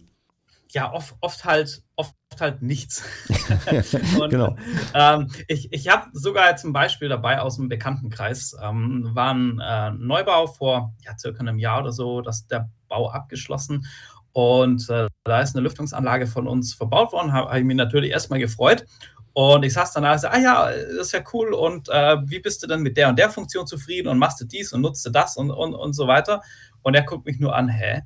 Ja, 0.78 0.94
oft, 0.94 1.16
oft 1.22 1.44
halt, 1.44 1.82
oft 1.96 2.14
halt 2.40 2.62
nichts. 2.62 3.04
und, 4.20 4.30
genau. 4.30 4.56
Ähm, 4.94 5.28
ich 5.48 5.74
ich 5.74 5.88
habe 5.88 6.10
sogar 6.14 6.56
zum 6.56 6.72
Beispiel 6.72 7.10
dabei 7.10 7.42
aus 7.42 7.56
dem 7.56 7.68
Bekanntenkreis, 7.68 8.56
ähm, 8.62 9.10
war 9.14 9.34
ein 9.34 9.60
äh, 9.60 9.90
Neubau 9.90 10.46
vor 10.46 10.94
ja, 11.04 11.18
circa 11.18 11.40
einem 11.40 11.58
Jahr 11.58 11.80
oder 11.82 11.92
so, 11.92 12.22
dass 12.22 12.46
der 12.46 12.70
Bau 12.88 13.10
abgeschlossen 13.10 13.88
und 14.34 14.88
äh, 14.92 15.08
da 15.24 15.42
ist 15.42 15.56
eine 15.56 15.64
Lüftungsanlage 15.64 16.28
von 16.28 16.48
uns 16.48 16.76
verbaut 16.76 17.12
worden, 17.12 17.34
habe 17.34 17.50
hab 17.50 17.58
ich 17.58 17.64
mich 17.64 17.76
natürlich 17.76 18.12
erstmal 18.12 18.38
gefreut. 18.38 18.86
Und 19.34 19.64
ich 19.64 19.74
saß 19.74 19.94
danach 19.94 20.14
und 20.14 20.20
sagte, 20.20 20.38
ah 20.38 20.42
ja, 20.42 20.70
das 20.70 21.08
ist 21.08 21.12
ja 21.14 21.24
cool. 21.34 21.56
Und 21.56 21.90
äh, 21.90 22.18
wie 22.24 22.40
bist 22.40 22.62
du 22.62 22.68
denn 22.68 22.84
mit 22.84 22.98
der 22.98 23.10
und 23.10 23.18
der 23.18 23.32
Funktion 23.32 23.66
zufrieden 23.66 24.10
und 24.10 24.20
machst 24.20 24.40
du 24.40 24.46
dies 24.46 24.74
und 24.74 24.82
nutzt 24.82 25.04
du 25.08 25.10
das 25.10 25.38
und, 25.38 25.50
und, 25.50 25.74
und 25.74 25.94
so 25.94 26.08
weiter? 26.08 26.44
Und 26.84 26.94
er 26.94 27.02
guckt 27.02 27.26
mich 27.26 27.40
nur 27.40 27.56
an, 27.56 27.68
hä? 27.68 28.04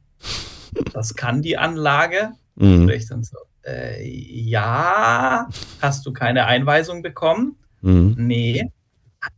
Das 0.93 1.15
kann 1.15 1.41
die 1.41 1.57
Anlage? 1.57 2.31
Mhm. 2.55 2.83
Und 2.83 2.89
ich 2.89 3.07
dann 3.07 3.23
so, 3.23 3.37
äh, 3.65 4.03
ja, 4.07 5.47
hast 5.81 6.05
du 6.05 6.13
keine 6.13 6.45
Einweisung 6.45 7.01
bekommen? 7.01 7.57
Mhm. 7.81 8.15
Nee. 8.17 8.71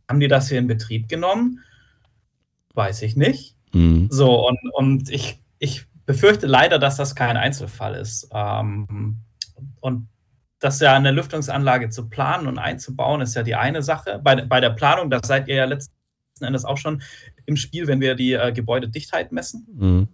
Haben 0.08 0.20
die 0.20 0.28
das 0.28 0.48
hier 0.48 0.58
in 0.58 0.66
Betrieb 0.66 1.08
genommen? 1.08 1.60
Weiß 2.74 3.02
ich 3.02 3.16
nicht. 3.16 3.56
Mhm. 3.72 4.08
So, 4.10 4.46
und, 4.48 4.58
und 4.72 5.10
ich, 5.10 5.40
ich 5.58 5.86
befürchte 6.06 6.46
leider, 6.46 6.78
dass 6.78 6.96
das 6.96 7.14
kein 7.14 7.36
Einzelfall 7.36 7.94
ist. 7.94 8.28
Ähm, 8.32 9.18
und 9.80 10.08
das 10.58 10.80
ja 10.80 10.94
eine 10.94 11.10
Lüftungsanlage 11.10 11.90
zu 11.90 12.08
planen 12.08 12.46
und 12.46 12.58
einzubauen, 12.58 13.20
ist 13.20 13.34
ja 13.34 13.42
die 13.42 13.54
eine 13.54 13.82
Sache. 13.82 14.20
Bei, 14.22 14.36
bei 14.44 14.60
der 14.60 14.70
Planung, 14.70 15.10
da 15.10 15.20
seid 15.22 15.48
ihr 15.48 15.56
ja 15.56 15.64
letzten 15.66 15.94
Endes 16.40 16.64
auch 16.64 16.78
schon 16.78 17.02
im 17.46 17.56
Spiel, 17.56 17.86
wenn 17.86 18.00
wir 18.00 18.14
die 18.14 18.32
äh, 18.32 18.52
Gebäudedichtheit 18.52 19.32
messen. 19.32 19.66
Mhm 19.74 20.08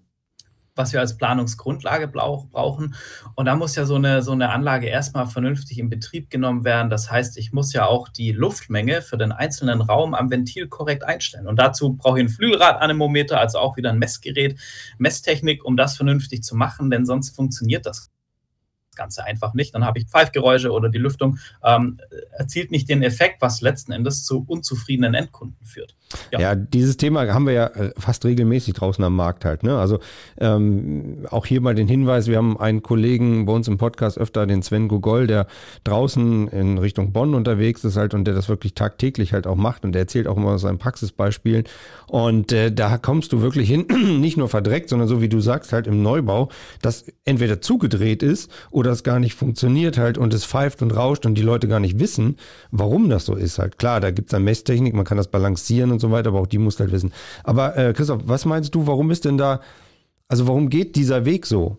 was 0.80 0.92
wir 0.92 1.00
als 1.00 1.16
Planungsgrundlage 1.16 2.08
brauchen. 2.08 2.94
Und 3.34 3.46
da 3.46 3.54
muss 3.54 3.76
ja 3.76 3.84
so 3.84 3.96
eine, 3.96 4.22
so 4.22 4.32
eine 4.32 4.50
Anlage 4.50 4.86
erstmal 4.86 5.26
vernünftig 5.26 5.78
in 5.78 5.90
Betrieb 5.90 6.30
genommen 6.30 6.64
werden. 6.64 6.90
Das 6.90 7.10
heißt, 7.10 7.36
ich 7.36 7.52
muss 7.52 7.72
ja 7.72 7.86
auch 7.86 8.08
die 8.08 8.32
Luftmenge 8.32 9.02
für 9.02 9.18
den 9.18 9.32
einzelnen 9.32 9.82
Raum 9.82 10.14
am 10.14 10.30
Ventil 10.30 10.68
korrekt 10.68 11.04
einstellen. 11.04 11.46
Und 11.46 11.58
dazu 11.58 11.94
brauche 11.94 12.18
ich 12.18 12.24
ein 12.24 12.28
Flügelradanemometer, 12.28 13.38
also 13.38 13.58
auch 13.58 13.76
wieder 13.76 13.90
ein 13.90 13.98
Messgerät, 13.98 14.58
Messtechnik, 14.98 15.64
um 15.64 15.76
das 15.76 15.96
vernünftig 15.96 16.42
zu 16.42 16.56
machen, 16.56 16.90
denn 16.90 17.04
sonst 17.04 17.36
funktioniert 17.36 17.86
das 17.86 18.10
Ganze 19.00 19.24
einfach 19.24 19.54
nicht. 19.54 19.74
Dann 19.74 19.84
habe 19.86 19.98
ich 19.98 20.06
Pfeifgeräusche 20.06 20.70
oder 20.72 20.90
die 20.90 20.98
Lüftung 20.98 21.38
ähm, 21.64 21.98
erzielt 22.32 22.70
nicht 22.70 22.88
den 22.90 23.02
Effekt, 23.02 23.40
was 23.40 23.62
letzten 23.62 23.92
Endes 23.92 24.24
zu 24.24 24.44
unzufriedenen 24.46 25.14
Endkunden 25.14 25.64
führt. 25.64 25.96
Ja. 26.32 26.40
ja. 26.40 26.54
dieses 26.54 26.96
Thema 26.96 27.32
haben 27.32 27.46
wir 27.46 27.54
ja 27.54 27.66
äh, 27.68 27.92
fast 27.96 28.24
regelmäßig 28.24 28.74
draußen 28.74 29.02
am 29.02 29.16
Markt 29.16 29.44
halt. 29.44 29.62
Ne? 29.62 29.78
Also 29.78 30.00
ähm, 30.38 31.26
auch 31.30 31.46
hier 31.46 31.60
mal 31.60 31.74
den 31.74 31.88
Hinweis, 31.88 32.26
wir 32.26 32.36
haben 32.36 32.58
einen 32.58 32.82
Kollegen 32.82 33.46
bei 33.46 33.52
uns 33.52 33.68
im 33.68 33.78
Podcast 33.78 34.18
öfter, 34.18 34.46
den 34.46 34.62
Sven 34.62 34.88
Gogol, 34.88 35.26
der 35.26 35.46
draußen 35.84 36.48
in 36.48 36.78
Richtung 36.78 37.12
Bonn 37.12 37.34
unterwegs 37.34 37.84
ist 37.84 37.96
halt 37.96 38.12
und 38.12 38.24
der 38.24 38.34
das 38.34 38.48
wirklich 38.48 38.74
tagtäglich 38.74 39.32
halt 39.32 39.46
auch 39.46 39.56
macht 39.56 39.84
und 39.84 39.92
der 39.92 40.02
erzählt 40.02 40.26
auch 40.26 40.36
immer 40.36 40.50
aus 40.50 40.62
seinen 40.62 40.78
Praxisbeispielen. 40.78 41.64
Und 42.06 42.52
äh, 42.52 42.70
da 42.72 42.98
kommst 42.98 43.32
du 43.32 43.40
wirklich 43.40 43.68
hin, 43.68 43.86
nicht 44.20 44.36
nur 44.36 44.48
verdreckt, 44.48 44.88
sondern 44.90 45.08
so 45.08 45.22
wie 45.22 45.28
du 45.28 45.40
sagst, 45.40 45.72
halt 45.72 45.86
im 45.86 46.02
Neubau, 46.02 46.50
dass 46.82 47.06
entweder 47.24 47.60
zugedreht 47.60 48.22
ist 48.22 48.50
oder 48.70 48.89
es 48.92 49.02
gar 49.02 49.18
nicht 49.18 49.34
funktioniert 49.34 49.98
halt 49.98 50.18
und 50.18 50.34
es 50.34 50.44
pfeift 50.44 50.82
und 50.82 50.96
rauscht 50.96 51.26
und 51.26 51.34
die 51.34 51.42
Leute 51.42 51.68
gar 51.68 51.80
nicht 51.80 51.98
wissen, 51.98 52.36
warum 52.70 53.08
das 53.08 53.24
so 53.24 53.34
ist 53.34 53.58
halt. 53.58 53.78
Klar, 53.78 54.00
da 54.00 54.10
gibt 54.10 54.30
es 54.30 54.34
eine 54.34 54.44
Messtechnik, 54.44 54.94
man 54.94 55.04
kann 55.04 55.16
das 55.16 55.28
balancieren 55.28 55.90
und 55.90 56.00
so 56.00 56.10
weiter, 56.10 56.28
aber 56.28 56.40
auch 56.40 56.46
die 56.46 56.58
musst 56.58 56.78
du 56.78 56.84
halt 56.84 56.92
wissen. 56.92 57.12
Aber 57.44 57.76
äh, 57.76 57.92
Christoph, 57.92 58.22
was 58.24 58.44
meinst 58.44 58.74
du, 58.74 58.86
warum 58.86 59.10
ist 59.10 59.24
denn 59.24 59.38
da, 59.38 59.60
also 60.28 60.46
warum 60.46 60.68
geht 60.68 60.96
dieser 60.96 61.24
Weg 61.24 61.46
so? 61.46 61.78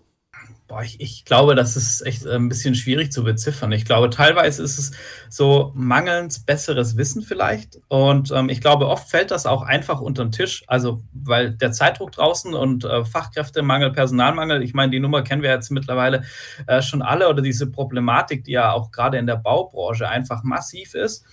Boah, 0.72 0.84
ich, 0.84 1.02
ich, 1.02 1.26
glaube, 1.26 1.54
das 1.54 1.76
ist 1.76 2.00
echt 2.06 2.26
ein 2.26 2.48
bisschen 2.48 2.76
schwierig 2.76 3.12
zu 3.12 3.26
beziffern. 3.26 3.74
Ich 3.74 3.84
glaube, 3.84 4.10
teilweise 4.10 4.64
ist 4.64 4.78
es 4.78 4.92
so 5.28 5.74
mangelnd 5.76 6.46
besseres 6.46 6.96
Wissen 6.96 7.24
vielleicht. 7.24 7.82
Und 7.90 8.32
ähm, 8.32 8.48
ich 8.48 8.62
glaube, 8.62 8.88
oft 8.88 9.10
fällt 9.10 9.32
das 9.32 9.46
auch 9.46 9.64
einfach 9.64 10.00
unter 10.00 10.24
den 10.24 10.32
Tisch. 10.32 10.64
Also, 10.68 11.02
weil 11.12 11.52
der 11.52 11.74
Zeitdruck 11.74 12.14
draußen 12.14 12.54
und 12.54 12.86
äh, 12.86 13.04
Fachkräftemangel, 13.04 13.92
Personalmangel, 13.92 14.64
ich 14.64 14.74
meine, 14.74 14.92
die 14.92 15.02
Nummer 15.02 15.24
kennen 15.24 15.42
wir 15.42 15.50
jetzt 15.50 15.72
mittlerweile 15.72 16.24
äh, 16.68 16.82
schon 16.82 17.02
alle 17.02 17.28
oder 17.28 17.42
diese 17.42 17.70
Problematik, 17.70 18.46
die 18.46 18.54
ja 18.54 18.72
auch 18.72 18.92
gerade 18.92 19.18
in 19.18 19.28
der 19.28 19.36
Baubranche 19.36 20.08
einfach 20.08 20.44
massiv 20.44 20.96
ist. 20.96 21.26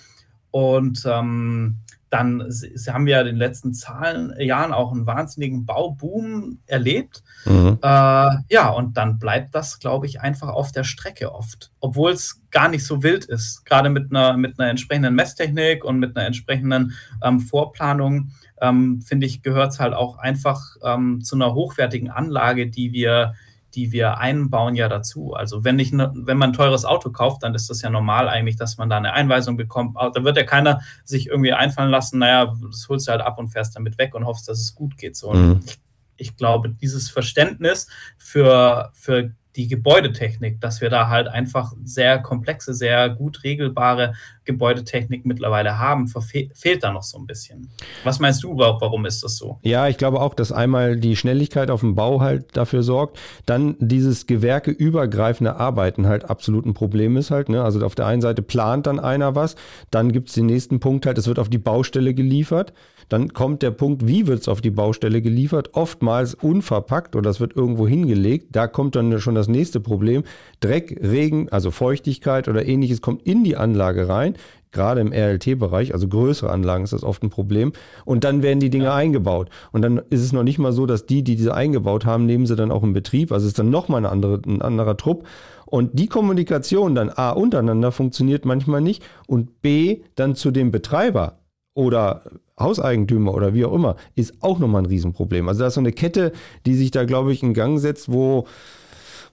Und 0.50 1.04
ähm, 1.07 1.78
dann 2.10 2.44
sie 2.48 2.90
haben 2.90 3.06
wir 3.06 3.14
ja 3.14 3.20
in 3.20 3.26
den 3.26 3.36
letzten 3.36 3.74
Zahlen, 3.74 4.32
Jahren 4.38 4.72
auch 4.72 4.92
einen 4.92 5.06
wahnsinnigen 5.06 5.66
Bauboom 5.66 6.58
erlebt. 6.66 7.22
Mhm. 7.44 7.78
Äh, 7.82 8.30
ja, 8.50 8.68
und 8.70 8.96
dann 8.96 9.18
bleibt 9.18 9.54
das, 9.54 9.78
glaube 9.78 10.06
ich, 10.06 10.20
einfach 10.20 10.48
auf 10.48 10.72
der 10.72 10.84
Strecke 10.84 11.34
oft, 11.34 11.70
obwohl 11.80 12.12
es 12.12 12.40
gar 12.50 12.68
nicht 12.68 12.84
so 12.84 13.02
wild 13.02 13.24
ist. 13.26 13.64
Gerade 13.66 13.90
mit 13.90 14.10
einer, 14.10 14.36
mit 14.36 14.58
einer 14.58 14.70
entsprechenden 14.70 15.14
Messtechnik 15.14 15.84
und 15.84 15.98
mit 15.98 16.16
einer 16.16 16.26
entsprechenden 16.26 16.94
ähm, 17.22 17.40
Vorplanung, 17.40 18.30
ähm, 18.60 19.02
finde 19.02 19.26
ich, 19.26 19.42
gehört 19.42 19.72
es 19.72 19.80
halt 19.80 19.94
auch 19.94 20.18
einfach 20.18 20.76
ähm, 20.82 21.20
zu 21.22 21.36
einer 21.36 21.54
hochwertigen 21.54 22.10
Anlage, 22.10 22.68
die 22.68 22.92
wir 22.92 23.34
die 23.75 23.92
wir 23.92 24.18
einbauen, 24.18 24.75
ja 24.75 24.88
dazu. 24.88 25.34
Also 25.34 25.64
wenn, 25.64 25.78
ich, 25.78 25.92
ne, 25.92 26.12
wenn 26.14 26.38
man 26.38 26.50
ein 26.50 26.54
teures 26.54 26.84
Auto 26.84 27.10
kauft, 27.10 27.42
dann 27.42 27.54
ist 27.54 27.68
das 27.68 27.82
ja 27.82 27.90
normal 27.90 28.28
eigentlich, 28.28 28.56
dass 28.56 28.78
man 28.78 28.88
da 28.88 28.96
eine 28.96 29.12
Einweisung 29.12 29.56
bekommt. 29.56 29.96
Da 29.96 30.25
wird 30.25 30.37
ja 30.37 30.44
keiner 30.44 30.80
sich 31.04 31.28
irgendwie 31.28 31.52
einfallen 31.52 31.90
lassen, 31.90 32.18
naja, 32.18 32.54
das 32.70 32.88
holst 32.88 33.06
du 33.06 33.12
halt 33.12 33.20
ab 33.20 33.38
und 33.38 33.48
fährst 33.48 33.76
damit 33.76 33.98
weg 33.98 34.14
und 34.14 34.25
hoffst, 34.25 34.48
dass 34.48 34.58
es 34.58 34.75
gut 34.75 34.96
geht. 34.96 35.16
So. 35.16 35.32
Mhm. 35.32 35.60
Ich, 35.64 35.78
ich 36.16 36.37
glaube, 36.37 36.70
dieses 36.70 37.10
Verständnis 37.10 37.88
für, 38.16 38.90
für 38.94 39.32
die 39.56 39.66
Gebäudetechnik, 39.66 40.60
dass 40.60 40.80
wir 40.80 40.88
da 40.88 41.08
halt 41.08 41.26
einfach 41.26 41.72
sehr 41.82 42.20
komplexe, 42.20 42.75
sehr 42.75 43.10
gut 43.10 43.42
regelbare 43.42 44.14
Gebäudetechnik 44.49 45.26
mittlerweile 45.26 45.78
haben, 45.78 46.09
fehlt 46.55 46.83
da 46.83 46.90
noch 46.90 47.02
so 47.02 47.19
ein 47.19 47.26
bisschen. 47.26 47.69
Was 48.02 48.19
meinst 48.19 48.43
du, 48.43 48.57
warum 48.57 49.05
ist 49.05 49.23
das 49.23 49.37
so? 49.37 49.59
Ja, 49.62 49.88
ich 49.88 49.99
glaube 49.99 50.23
auch, 50.23 50.33
dass 50.33 50.52
einmal 50.52 50.97
die 50.97 51.17
Schnelligkeit 51.17 51.71
auf 51.71 51.81
dem 51.81 51.95
Bau 51.95 52.23
halt 52.23 52.57
dafür 52.57 52.83
sorgt, 52.83 53.19
dann 53.45 53.76
dieses 53.78 54.26
gewerkeübergreifende 54.26 55.57
Arbeiten 55.57 56.07
halt 56.07 56.31
absolut 56.31 56.64
ein 56.64 56.73
Problem 56.73 57.19
ist 57.19 57.31
halt. 57.31 57.50
Ne? 57.50 57.62
Also 57.62 57.85
auf 57.85 57.95
der 57.95 58.07
einen 58.07 58.23
Seite 58.23 58.40
plant 58.40 58.87
dann 58.87 58.99
einer 58.99 59.35
was, 59.35 59.55
dann 59.90 60.12
gibt 60.12 60.31
es 60.31 60.35
den 60.35 60.47
nächsten 60.47 60.81
Punkt 60.81 61.05
halt, 61.05 61.19
es 61.19 61.26
wird 61.26 61.38
auf 61.38 61.50
die 61.50 61.59
Baustelle 61.59 62.14
geliefert. 62.14 62.73
Dann 63.09 63.33
kommt 63.33 63.62
der 63.62 63.71
Punkt, 63.71 64.07
wie 64.07 64.26
wird 64.26 64.40
es 64.40 64.49
auf 64.49 64.61
die 64.61 64.71
Baustelle 64.71 65.23
geliefert? 65.23 65.71
Oftmals 65.73 66.35
unverpackt 66.35 67.17
oder 67.17 67.31
es 67.31 67.40
wird 67.40 67.57
irgendwo 67.57 67.88
hingelegt. 67.88 68.49
Da 68.52 68.67
kommt 68.67 68.97
dann 68.97 69.19
schon 69.19 69.35
das 69.35 69.49
nächste 69.49 69.81
Problem. 69.81 70.25
Dreck, 70.61 70.99
Regen, 71.02 71.49
also 71.49 71.71
Feuchtigkeit 71.71 72.49
oder 72.49 72.67
ähnliches 72.67 73.00
kommt 73.00 73.23
in 73.23 73.45
die 73.45 73.57
Anlage 73.57 74.09
rein. 74.09 74.35
Gerade 74.71 75.00
im 75.00 75.12
RLT-Bereich, 75.12 75.95
also 75.95 76.09
größere 76.09 76.50
Anlagen 76.50 76.85
ist 76.85 76.92
das 76.92 77.02
oft 77.02 77.23
ein 77.23 77.30
Problem. 77.30 77.73
Und 78.04 78.25
dann 78.25 78.42
werden 78.42 78.61
die 78.61 78.71
Dinge 78.71 78.87
ja. 78.87 78.95
eingebaut. 78.95 79.49
Und 79.73 79.83
dann 79.83 79.99
ist 80.11 80.23
es 80.23 80.33
noch 80.33 80.42
nicht 80.42 80.59
mal 80.59 80.73
so, 80.73 80.85
dass 80.85 81.07
die, 81.07 81.23
die 81.23 81.37
diese 81.37 81.54
eingebaut 81.54 82.04
haben, 82.04 82.26
nehmen 82.26 82.47
sie 82.47 82.57
dann 82.57 82.71
auch 82.71 82.83
in 82.83 82.92
Betrieb. 82.92 83.33
Also 83.33 83.45
es 83.45 83.52
ist 83.52 83.59
dann 83.59 83.71
nochmal 83.71 83.99
eine 83.99 84.11
andere, 84.11 84.40
ein 84.47 84.61
anderer 84.61 84.97
Trupp. 84.97 85.26
Und 85.64 85.99
die 85.99 86.07
Kommunikation 86.07 86.95
dann 86.95 87.11
A 87.11 87.30
untereinander 87.30 87.92
funktioniert 87.92 88.45
manchmal 88.45 88.80
nicht 88.80 89.02
und 89.26 89.61
B 89.61 90.02
dann 90.14 90.35
zu 90.35 90.50
dem 90.50 90.71
Betreiber 90.71 91.40
oder 91.75 92.23
Hauseigentümer 92.59 93.35
oder 93.35 93.54
wie 93.54 93.64
auch 93.64 93.73
immer, 93.73 93.97
ist 94.14 94.42
auch 94.42 94.59
nochmal 94.59 94.83
ein 94.83 94.87
Riesenproblem. 94.87 95.49
Also 95.49 95.61
da 95.61 95.68
ist 95.68 95.75
so 95.75 95.80
eine 95.80 95.92
Kette, 95.92 96.33
die 96.66 96.75
sich 96.75 96.90
da, 96.90 97.04
glaube 97.04 97.33
ich, 97.33 97.42
in 97.42 97.54
Gang 97.54 97.78
setzt, 97.78 98.11
wo, 98.11 98.47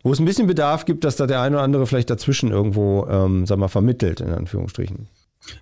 wo 0.06 0.12
es 0.12 0.20
ein 0.20 0.26
bisschen 0.26 0.46
Bedarf 0.46 0.86
gibt, 0.86 1.04
dass 1.04 1.16
da 1.16 1.26
der 1.26 1.42
eine 1.42 1.56
oder 1.56 1.64
andere 1.64 1.88
vielleicht 1.88 2.12
dazwischen 2.12 2.52
irgendwo, 2.52 3.08
ähm, 3.10 3.48
sag 3.48 3.58
mal, 3.58 3.70
vermittelt, 3.70 4.22
in 4.22 4.30
Anführungsstrichen. 4.30 5.08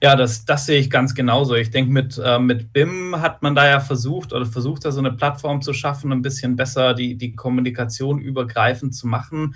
Ja, 0.02 0.18
das, 0.18 0.44
das 0.44 0.66
sehe 0.66 0.82
ich 0.82 0.90
ganz 0.90 1.16
genauso. 1.16 1.56
Ich 1.56 1.72
denke, 1.72 1.94
mit, 1.94 2.22
äh, 2.22 2.40
mit 2.40 2.74
BIM 2.74 3.22
hat 3.22 3.42
man 3.42 3.56
da 3.56 3.66
ja 3.66 3.80
versucht 3.80 4.34
oder 4.34 4.46
versucht 4.46 4.84
da 4.84 4.92
so 4.92 5.00
eine 5.00 5.14
Plattform 5.14 5.62
zu 5.62 5.72
schaffen, 5.72 6.12
ein 6.12 6.22
bisschen 6.22 6.58
besser 6.58 6.94
die, 6.94 7.16
die 7.16 7.36
Kommunikation 7.36 8.20
übergreifend 8.20 8.94
zu 8.94 9.08
machen. 9.08 9.56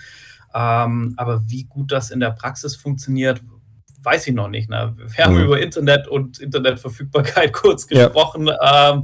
Ähm, 0.55 1.15
aber 1.17 1.41
wie 1.49 1.65
gut 1.65 1.91
das 1.91 2.09
in 2.09 2.21
der 2.21 2.31
Praxis 2.31 2.77
funktioniert, 2.77 3.41
weiß 4.03 4.25
ich 4.27 4.33
noch 4.33 4.47
nicht. 4.47 4.69
Ne? 4.69 4.95
Wir 4.97 5.25
haben 5.25 5.35
mhm. 5.35 5.43
über 5.43 5.59
Internet 5.59 6.07
und 6.07 6.39
Internetverfügbarkeit 6.39 7.51
kurz 7.61 7.87
gesprochen. 7.87 8.47
Ja, 8.47 8.93
ähm, 8.93 9.03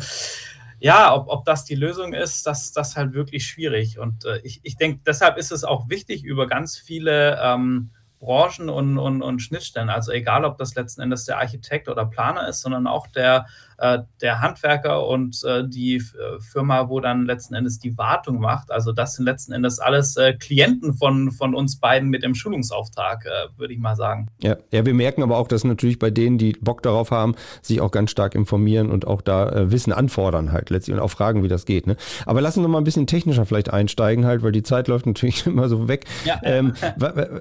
ja 0.84 1.16
ob, 1.16 1.30
ob 1.30 1.46
das 1.46 1.64
die 1.64 1.76
Lösung 1.76 2.14
ist, 2.14 2.46
das, 2.46 2.76
ist 2.76 2.96
halt 2.96 3.14
wirklich 3.14 3.48
schwierig. 3.48 3.98
Und 4.00 4.26
äh, 4.26 4.40
ich, 4.44 4.60
ich 4.64 4.76
denke, 4.76 5.02
deshalb 5.06 5.38
ist 5.38 5.52
es 5.52 5.64
auch 5.64 5.90
wichtig, 5.90 6.24
über 6.24 6.46
ganz 6.46 6.78
viele 6.78 7.40
ähm, 7.42 7.92
Branchen 8.24 8.70
und, 8.70 8.98
und, 8.98 9.22
und 9.22 9.40
Schnittstellen. 9.42 9.90
Also 9.90 10.12
egal, 10.12 10.46
ob 10.46 10.58
das 10.58 10.76
letzten 10.76 11.02
Endes 11.02 11.26
der 11.26 11.40
Architekt 11.40 11.90
oder 11.90 12.06
Planer 12.06 12.48
ist, 12.48 12.62
sondern 12.62 12.88
auch 12.88 13.08
der, 13.08 13.46
äh, 13.78 14.00
der 14.22 14.42
Handwerker 14.42 15.06
und 15.06 15.44
äh, 15.44 15.68
die 15.68 15.96
äh, 15.98 16.40
Firma, 16.40 16.88
wo 16.88 17.00
dann 17.00 17.26
letzten 17.26 17.54
Endes 17.54 17.80
die 17.80 17.98
Wartung 17.98 18.40
macht. 18.40 18.72
Also 18.72 18.94
das 18.94 19.16
sind 19.16 19.26
letzten 19.26 19.52
Endes 19.52 19.80
alles 19.80 20.16
äh, 20.16 20.34
Klienten 20.34 20.94
von, 20.94 21.32
von 21.32 21.54
uns 21.54 21.80
beiden 21.80 22.10
mit 22.10 22.24
dem 22.24 22.34
Schulungsauftrag, 22.34 23.26
äh, 23.26 23.60
würde 23.60 23.74
ich 23.74 23.80
mal 23.80 23.96
sagen. 23.96 24.30
Ja. 24.42 24.56
ja, 24.72 24.86
wir 24.86 24.94
merken 24.94 25.22
aber 25.22 25.38
auch, 25.38 25.48
dass 25.48 25.64
natürlich 25.64 26.00
bei 26.00 26.10
denen, 26.10 26.38
die 26.38 26.54
Bock 26.54 26.82
darauf 26.82 27.12
haben, 27.12 27.36
sich 27.62 27.82
auch 27.82 27.92
ganz 27.92 28.12
stark 28.12 28.36
informieren 28.36 28.90
und 28.90 29.06
auch 29.06 29.22
da 29.22 29.50
äh, 29.50 29.72
Wissen 29.72 29.92
anfordern 29.92 30.52
halt 30.54 30.70
letztlich 30.70 30.96
und 30.96 31.02
auch 31.02 31.12
fragen, 31.12 31.44
wie 31.44 31.50
das 31.50 31.66
geht. 31.66 31.88
Ne? 31.88 31.98
Aber 32.26 32.40
lassen 32.40 32.62
wir 32.62 32.70
mal 32.70 32.78
ein 32.78 32.86
bisschen 32.86 33.08
technischer 33.08 33.46
vielleicht 33.46 33.74
einsteigen 33.74 34.26
halt, 34.26 34.44
weil 34.44 34.54
die 34.54 34.64
Zeit 34.64 34.88
läuft 34.88 35.06
natürlich 35.06 35.46
immer 35.46 35.68
so 35.68 35.88
weg. 35.90 36.06
Ja. 36.24 36.40
Ähm, 36.44 36.74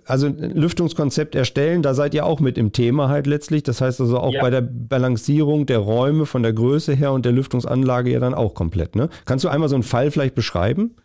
also 0.06 0.28
Lüftungskonzept 0.72 1.34
erstellen, 1.34 1.82
da 1.82 1.92
seid 1.92 2.14
ihr 2.14 2.24
auch 2.24 2.40
mit 2.40 2.56
im 2.56 2.72
Thema 2.72 3.10
halt 3.10 3.26
letztlich. 3.26 3.62
Das 3.62 3.82
heißt 3.82 4.00
also 4.00 4.18
auch 4.18 4.32
ja. 4.32 4.40
bei 4.40 4.48
der 4.48 4.62
Balancierung 4.62 5.66
der 5.66 5.78
Räume 5.78 6.24
von 6.24 6.42
der 6.42 6.54
Größe 6.54 6.94
her 6.94 7.12
und 7.12 7.26
der 7.26 7.32
Lüftungsanlage 7.32 8.10
ja 8.10 8.20
dann 8.20 8.32
auch 8.32 8.54
komplett. 8.54 8.96
Ne? 8.96 9.10
Kannst 9.26 9.44
du 9.44 9.50
einmal 9.50 9.68
so 9.68 9.76
einen 9.76 9.82
Fall 9.82 10.10
vielleicht 10.10 10.34
beschreiben? 10.34 10.96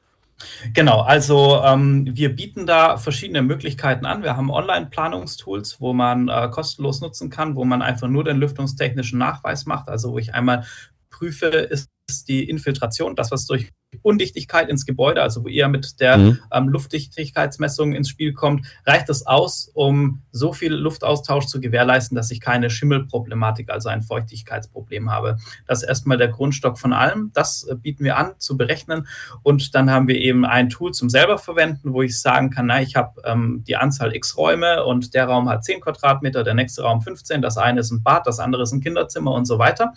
Genau, 0.73 1.01
also 1.01 1.61
ähm, 1.65 2.07
wir 2.09 2.33
bieten 2.33 2.65
da 2.65 2.95
verschiedene 2.95 3.41
Möglichkeiten 3.41 4.05
an. 4.05 4.23
Wir 4.23 4.37
haben 4.37 4.51
Online-Planungstools, 4.51 5.81
wo 5.81 5.91
man 5.93 6.29
äh, 6.29 6.47
kostenlos 6.49 7.01
nutzen 7.01 7.29
kann, 7.29 7.55
wo 7.55 7.65
man 7.65 7.81
einfach 7.81 8.07
nur 8.07 8.23
den 8.23 8.37
lüftungstechnischen 8.37 9.19
Nachweis 9.19 9.65
macht, 9.65 9.89
also 9.89 10.13
wo 10.13 10.17
ich 10.17 10.33
einmal 10.33 10.63
prüfe, 11.09 11.47
ist 11.47 11.89
die 12.27 12.49
Infiltration, 12.49 13.15
das, 13.15 13.31
was 13.31 13.45
durch 13.45 13.71
Undichtigkeit 14.01 14.69
ins 14.69 14.85
Gebäude, 14.85 15.21
also 15.21 15.43
wo 15.43 15.47
ihr 15.47 15.67
mit 15.67 15.99
der 15.99 16.17
mhm. 16.17 16.39
ähm, 16.51 16.69
Luftdichtigkeitsmessung 16.69 17.93
ins 17.93 18.09
Spiel 18.09 18.33
kommt, 18.33 18.65
reicht 18.85 19.09
es 19.09 19.25
aus, 19.25 19.69
um 19.73 20.21
so 20.31 20.53
viel 20.53 20.73
Luftaustausch 20.73 21.47
zu 21.47 21.59
gewährleisten, 21.59 22.15
dass 22.15 22.31
ich 22.31 22.39
keine 22.39 22.69
Schimmelproblematik, 22.69 23.69
also 23.69 23.89
ein 23.89 24.01
Feuchtigkeitsproblem 24.01 25.09
habe. 25.09 25.37
Das 25.67 25.83
ist 25.83 25.89
erstmal 25.89 26.17
der 26.17 26.27
Grundstock 26.29 26.77
von 26.77 26.93
allem. 26.93 27.31
Das 27.33 27.63
äh, 27.63 27.75
bieten 27.75 28.03
wir 28.03 28.17
an 28.17 28.33
zu 28.37 28.57
berechnen. 28.57 29.07
Und 29.43 29.73
dann 29.75 29.89
haben 29.89 30.07
wir 30.07 30.15
eben 30.15 30.45
ein 30.45 30.69
Tool 30.69 30.93
zum 30.93 31.09
selber 31.09 31.37
verwenden, 31.37 31.93
wo 31.93 32.01
ich 32.01 32.19
sagen 32.19 32.51
kann, 32.51 32.67
na, 32.67 32.81
ich 32.81 32.95
habe 32.95 33.21
ähm, 33.25 33.63
die 33.67 33.77
Anzahl 33.77 34.15
X 34.15 34.37
Räume 34.37 34.85
und 34.85 35.13
der 35.13 35.25
Raum 35.25 35.49
hat 35.49 35.63
10 35.63 35.81
Quadratmeter, 35.81 36.43
der 36.43 36.53
nächste 36.53 36.83
Raum 36.83 37.01
15, 37.01 37.41
das 37.41 37.57
eine 37.57 37.81
ist 37.81 37.91
ein 37.91 38.03
Bad, 38.03 38.27
das 38.27 38.39
andere 38.39 38.63
ist 38.63 38.71
ein 38.71 38.81
Kinderzimmer 38.81 39.31
und 39.31 39.45
so 39.45 39.59
weiter 39.59 39.93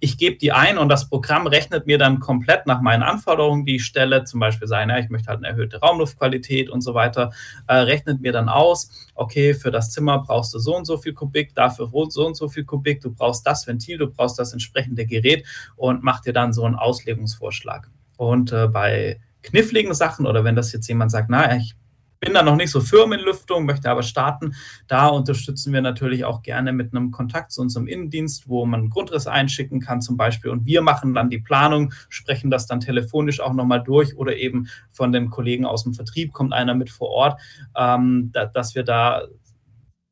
ich 0.00 0.16
gebe 0.16 0.36
die 0.36 0.50
ein 0.50 0.78
und 0.78 0.88
das 0.88 1.08
Programm 1.08 1.46
rechnet 1.46 1.86
mir 1.86 1.98
dann 1.98 2.20
komplett 2.20 2.66
nach 2.66 2.80
meinen 2.80 3.02
Anforderungen, 3.02 3.66
die 3.66 3.76
ich 3.76 3.84
stelle, 3.84 4.24
zum 4.24 4.40
Beispiel 4.40 4.66
sagen, 4.66 4.88
ja, 4.88 4.98
ich 4.98 5.10
möchte 5.10 5.28
halt 5.28 5.38
eine 5.38 5.48
erhöhte 5.48 5.78
Raumluftqualität 5.78 6.70
und 6.70 6.80
so 6.80 6.94
weiter, 6.94 7.32
äh, 7.66 7.74
rechnet 7.74 8.22
mir 8.22 8.32
dann 8.32 8.48
aus, 8.48 8.90
okay, 9.14 9.52
für 9.52 9.70
das 9.70 9.90
Zimmer 9.92 10.20
brauchst 10.20 10.54
du 10.54 10.58
so 10.58 10.74
und 10.74 10.86
so 10.86 10.96
viel 10.96 11.12
Kubik, 11.12 11.54
dafür 11.54 11.90
so 12.08 12.26
und 12.26 12.34
so 12.34 12.48
viel 12.48 12.64
Kubik, 12.64 13.02
du 13.02 13.12
brauchst 13.12 13.46
das 13.46 13.66
Ventil, 13.66 13.98
du 13.98 14.08
brauchst 14.08 14.38
das 14.38 14.54
entsprechende 14.54 15.04
Gerät 15.04 15.46
und 15.76 16.02
macht 16.02 16.24
dir 16.26 16.32
dann 16.32 16.54
so 16.54 16.64
einen 16.64 16.76
Auslegungsvorschlag. 16.76 17.90
Und 18.16 18.52
äh, 18.52 18.68
bei 18.68 19.20
kniffligen 19.42 19.92
Sachen 19.92 20.26
oder 20.26 20.44
wenn 20.44 20.56
das 20.56 20.72
jetzt 20.72 20.88
jemand 20.88 21.10
sagt, 21.10 21.28
na, 21.28 21.56
ich 21.56 21.74
bin 22.20 22.34
da 22.34 22.42
noch 22.42 22.56
nicht 22.56 22.70
so 22.70 22.80
firm 22.80 23.12
in 23.12 23.20
Lüftung, 23.20 23.64
möchte 23.64 23.90
aber 23.90 24.02
starten. 24.02 24.54
Da 24.86 25.08
unterstützen 25.08 25.72
wir 25.72 25.80
natürlich 25.80 26.24
auch 26.24 26.42
gerne 26.42 26.72
mit 26.72 26.94
einem 26.94 27.10
Kontakt 27.10 27.50
zu 27.50 27.62
unserem 27.62 27.86
Innendienst, 27.86 28.48
wo 28.48 28.66
man 28.66 28.80
einen 28.80 28.90
Grundriss 28.90 29.26
einschicken 29.26 29.80
kann 29.80 30.02
zum 30.02 30.18
Beispiel. 30.18 30.50
Und 30.50 30.66
wir 30.66 30.82
machen 30.82 31.14
dann 31.14 31.30
die 31.30 31.38
Planung, 31.38 31.92
sprechen 32.10 32.50
das 32.50 32.66
dann 32.66 32.80
telefonisch 32.80 33.40
auch 33.40 33.54
nochmal 33.54 33.82
durch 33.82 34.16
oder 34.16 34.36
eben 34.36 34.68
von 34.90 35.12
den 35.12 35.30
Kollegen 35.30 35.64
aus 35.64 35.84
dem 35.84 35.94
Vertrieb 35.94 36.32
kommt 36.32 36.52
einer 36.52 36.74
mit 36.74 36.90
vor 36.90 37.08
Ort, 37.08 37.40
ähm, 37.74 38.30
da, 38.32 38.44
dass 38.44 38.74
wir 38.74 38.82
da 38.82 39.26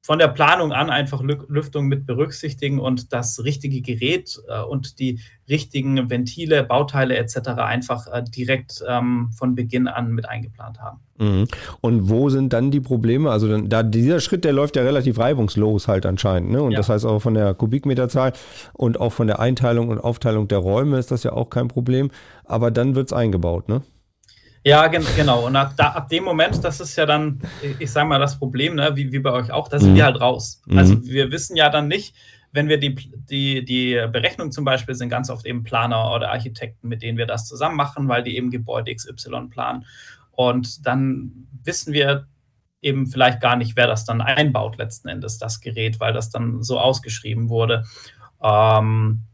von 0.09 0.19
der 0.19 0.29
Planung 0.29 0.73
an 0.73 0.89
einfach 0.89 1.21
Lüftung 1.21 1.87
mit 1.87 2.07
berücksichtigen 2.07 2.81
und 2.81 3.13
das 3.13 3.45
richtige 3.45 3.83
Gerät 3.83 4.41
äh, 4.49 4.63
und 4.63 4.99
die 5.01 5.21
richtigen 5.51 6.09
Ventile, 6.09 6.65
Bauteile 6.65 7.15
etc. 7.19 7.37
einfach 7.59 8.07
äh, 8.07 8.25
direkt 8.25 8.83
ähm, 8.89 9.29
von 9.37 9.55
Beginn 9.55 9.87
an 9.87 10.13
mit 10.13 10.27
eingeplant 10.27 10.81
haben. 10.81 11.01
Mhm. 11.19 11.47
Und 11.83 12.09
wo 12.09 12.31
sind 12.31 12.55
dann 12.55 12.71
die 12.71 12.81
Probleme? 12.81 13.31
Also 13.31 13.49
dann, 13.49 13.69
da 13.69 13.83
dieser 13.83 14.21
Schritt, 14.21 14.45
der 14.45 14.55
läuft 14.55 14.77
ja 14.77 14.83
relativ 14.83 15.19
reibungslos 15.19 15.89
halt 15.89 16.07
anscheinend. 16.07 16.53
Ne? 16.53 16.63
Und 16.63 16.71
ja. 16.71 16.79
das 16.79 16.89
heißt 16.89 17.05
auch 17.05 17.19
von 17.19 17.35
der 17.35 17.53
Kubikmeterzahl 17.53 18.33
und 18.73 18.99
auch 18.99 19.13
von 19.13 19.27
der 19.27 19.41
Einteilung 19.41 19.91
und 19.91 19.99
Aufteilung 19.99 20.49
der 20.49 20.57
Räume 20.57 20.97
ist 20.99 21.11
das 21.11 21.23
ja 21.23 21.35
auch 21.35 21.51
kein 21.51 21.69
Problem. 21.69 22.11
Aber 22.47 22.71
dann 22.71 22.95
wird 22.95 23.09
es 23.09 23.13
eingebaut, 23.13 23.69
ne? 23.69 23.83
Ja, 24.65 24.87
gen 24.89 25.05
genau. 25.17 25.47
Und 25.47 25.57
ab, 25.57 25.75
da, 25.77 25.91
ab 25.91 26.09
dem 26.09 26.25
Moment, 26.25 26.63
das 26.63 26.81
ist 26.81 26.97
ja 26.97 27.07
dann, 27.07 27.41
ich 27.79 27.91
sage 27.91 28.09
mal, 28.09 28.19
das 28.19 28.39
Problem, 28.39 28.75
ne, 28.75 28.95
wie, 28.95 29.13
wie 29.13 29.19
bei 29.19 29.33
euch 29.33 29.51
auch, 29.51 29.69
da 29.69 29.79
sind 29.79 29.93
mhm. 29.93 29.97
wir 29.97 30.05
halt 30.05 30.21
raus. 30.21 30.63
Mhm. 30.67 30.79
Also 30.79 31.05
wir 31.05 31.31
wissen 31.31 31.57
ja 31.57 31.71
dann 31.71 31.89
nicht, 31.89 32.15
wenn 32.53 32.69
wir 32.69 32.79
die, 32.79 32.95
die, 32.95 33.65
die 33.65 34.07
Berechnung 34.11 34.53
zum 34.53 34.65
Beispiel 34.65 34.95
sind 34.95 35.11
ganz 35.11 35.31
oft 35.31 35.47
eben 35.47 35.65
Planer 35.65 36.13
oder 36.15 36.31
Architekten, 36.31 36.89
mit 36.89 37.03
denen 37.03 37.19
wir 37.19 37.27
das 37.27 37.47
zusammen 37.47 37.77
machen, 37.77 38.09
weil 38.09 38.23
die 38.23 38.37
eben 38.37 38.51
Gebäude 38.51 38.95
XY 38.95 39.49
planen. 39.51 39.85
Und 40.33 40.87
dann 40.87 41.47
wissen 41.63 41.93
wir 41.93 42.27
eben 42.81 43.07
vielleicht 43.07 43.41
gar 43.41 43.57
nicht, 43.57 43.77
wer 43.77 43.87
das 43.87 44.05
dann 44.05 44.21
einbaut 44.21 44.79
letzten 44.79 45.09
Endes, 45.09 45.39
das 45.39 45.61
Gerät, 45.61 46.01
weil 46.01 46.13
das 46.13 46.31
dann 46.31 46.63
so 46.63 46.79
ausgeschrieben 46.79 47.49
wurde. 47.49 47.85
Ähm, 48.43 49.25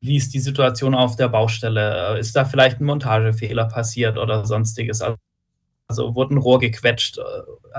wie 0.00 0.16
ist 0.16 0.32
die 0.34 0.40
Situation 0.40 0.94
auf 0.94 1.16
der 1.16 1.28
Baustelle? 1.28 2.18
Ist 2.18 2.36
da 2.36 2.44
vielleicht 2.44 2.80
ein 2.80 2.84
Montagefehler 2.84 3.66
passiert 3.66 4.16
oder 4.16 4.44
sonstiges? 4.44 5.02
Also 5.02 6.14
wurde 6.14 6.34
ein 6.34 6.38
Rohr 6.38 6.58
gequetscht, 6.58 7.18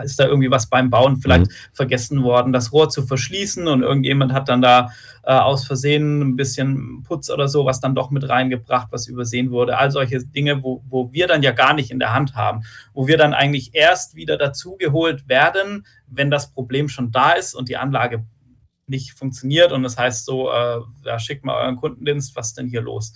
ist 0.03 0.19
da 0.19 0.25
irgendwie 0.25 0.49
was 0.49 0.67
beim 0.67 0.89
Bauen 0.89 1.17
vielleicht 1.17 1.45
mhm. 1.47 1.55
vergessen 1.73 2.23
worden, 2.23 2.51
das 2.51 2.73
Rohr 2.73 2.89
zu 2.89 3.05
verschließen 3.05 3.67
und 3.67 3.83
irgendjemand 3.83 4.33
hat 4.33 4.49
dann 4.49 4.63
da 4.63 4.89
äh, 5.23 5.31
aus 5.31 5.67
Versehen 5.67 6.19
ein 6.21 6.35
bisschen 6.35 7.03
Putz 7.03 7.29
oder 7.29 7.47
so, 7.47 7.65
was 7.65 7.81
dann 7.81 7.93
doch 7.93 8.09
mit 8.09 8.27
reingebracht, 8.27 8.87
was 8.89 9.07
übersehen 9.07 9.51
wurde. 9.51 9.77
All 9.77 9.91
solche 9.91 10.25
Dinge, 10.25 10.63
wo, 10.63 10.83
wo 10.89 11.13
wir 11.13 11.27
dann 11.27 11.43
ja 11.43 11.51
gar 11.51 11.75
nicht 11.75 11.91
in 11.91 11.99
der 11.99 12.11
Hand 12.11 12.33
haben, 12.33 12.63
wo 12.93 13.05
wir 13.05 13.17
dann 13.17 13.35
eigentlich 13.35 13.75
erst 13.75 14.15
wieder 14.15 14.37
dazugeholt 14.37 15.29
werden, 15.29 15.85
wenn 16.07 16.31
das 16.31 16.51
Problem 16.51 16.89
schon 16.89 17.11
da 17.11 17.33
ist 17.33 17.53
und 17.53 17.69
die 17.69 17.77
Anlage 17.77 18.25
nicht 18.89 19.11
funktioniert 19.11 19.71
und 19.71 19.83
das 19.83 19.97
heißt 19.97 20.25
so, 20.25 20.51
äh, 20.51 20.79
ja, 21.05 21.19
schickt 21.19 21.45
mal 21.45 21.55
euren 21.63 21.75
Kundendienst, 21.75 22.35
was 22.35 22.49
ist 22.49 22.57
denn 22.57 22.67
hier 22.67 22.81
los? 22.81 23.13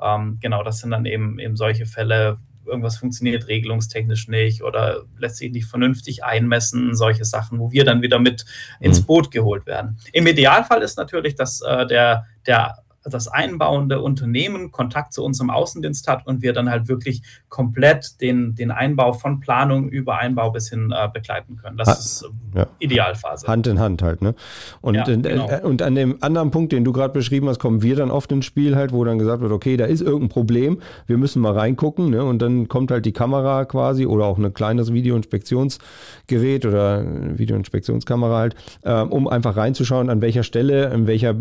Ähm, 0.00 0.38
genau, 0.40 0.62
das 0.62 0.78
sind 0.78 0.90
dann 0.90 1.04
eben, 1.06 1.38
eben 1.38 1.56
solche 1.56 1.86
Fälle, 1.86 2.38
irgendwas 2.66 2.98
funktioniert 2.98 3.48
regelungstechnisch 3.48 4.28
nicht 4.28 4.62
oder 4.62 5.04
lässt 5.18 5.38
sich 5.38 5.50
nicht 5.50 5.66
vernünftig 5.66 6.24
einmessen, 6.24 6.94
solche 6.94 7.24
Sachen, 7.24 7.58
wo 7.58 7.72
wir 7.72 7.84
dann 7.84 8.02
wieder 8.02 8.18
mit 8.18 8.44
ins 8.78 9.00
mhm. 9.00 9.06
Boot 9.06 9.30
geholt 9.30 9.66
werden. 9.66 9.98
Im 10.12 10.26
Idealfall 10.26 10.82
ist 10.82 10.98
natürlich, 10.98 11.34
dass 11.34 11.62
äh, 11.62 11.86
der, 11.86 12.26
der 12.46 12.84
das 13.04 13.28
einbauende 13.28 14.00
Unternehmen 14.00 14.70
Kontakt 14.70 15.12
zu 15.12 15.24
unserem 15.24 15.50
Außendienst 15.50 16.08
hat 16.08 16.26
und 16.26 16.42
wir 16.42 16.52
dann 16.52 16.70
halt 16.70 16.88
wirklich 16.88 17.22
komplett 17.48 18.20
den, 18.20 18.54
den 18.54 18.70
Einbau 18.70 19.12
von 19.12 19.40
Planung 19.40 19.88
über 19.88 20.18
Einbau 20.18 20.50
bis 20.50 20.68
hin 20.68 20.92
äh, 20.94 21.08
begleiten 21.12 21.56
können. 21.56 21.76
Das 21.76 21.88
ha 21.88 21.92
ist 21.92 22.22
äh, 22.54 22.58
ja. 22.58 22.66
Idealphase. 22.78 23.46
Hand 23.46 23.66
in 23.66 23.78
Hand 23.78 24.02
halt, 24.02 24.22
ne? 24.22 24.34
Und, 24.80 24.94
ja, 24.94 25.04
genau. 25.04 25.48
äh, 25.48 25.60
und 25.62 25.82
an 25.82 25.94
dem 25.94 26.22
anderen 26.22 26.50
Punkt, 26.50 26.72
den 26.72 26.84
du 26.84 26.92
gerade 26.92 27.12
beschrieben 27.12 27.48
hast, 27.48 27.58
kommen 27.58 27.82
wir 27.82 27.96
dann 27.96 28.10
oft 28.10 28.30
ins 28.32 28.44
Spiel 28.44 28.76
halt, 28.76 28.92
wo 28.92 29.04
dann 29.04 29.18
gesagt 29.18 29.42
wird, 29.42 29.52
okay, 29.52 29.76
da 29.76 29.86
ist 29.86 30.00
irgendein 30.00 30.28
Problem, 30.28 30.80
wir 31.06 31.18
müssen 31.18 31.40
mal 31.40 31.52
reingucken, 31.52 32.10
ne? 32.10 32.24
Und 32.24 32.40
dann 32.40 32.68
kommt 32.68 32.90
halt 32.90 33.06
die 33.06 33.12
Kamera 33.12 33.64
quasi 33.64 34.06
oder 34.06 34.24
auch 34.24 34.38
ein 34.38 34.52
kleines 34.52 34.92
Videoinspektionsgerät 34.92 36.66
oder 36.66 37.04
Videoinspektionskamera 37.38 38.38
halt, 38.38 38.56
äh, 38.82 39.00
um 39.00 39.28
einfach 39.28 39.56
reinzuschauen, 39.56 40.10
an 40.10 40.20
welcher 40.20 40.42
Stelle, 40.42 40.92
in 40.92 41.06
welcher 41.06 41.34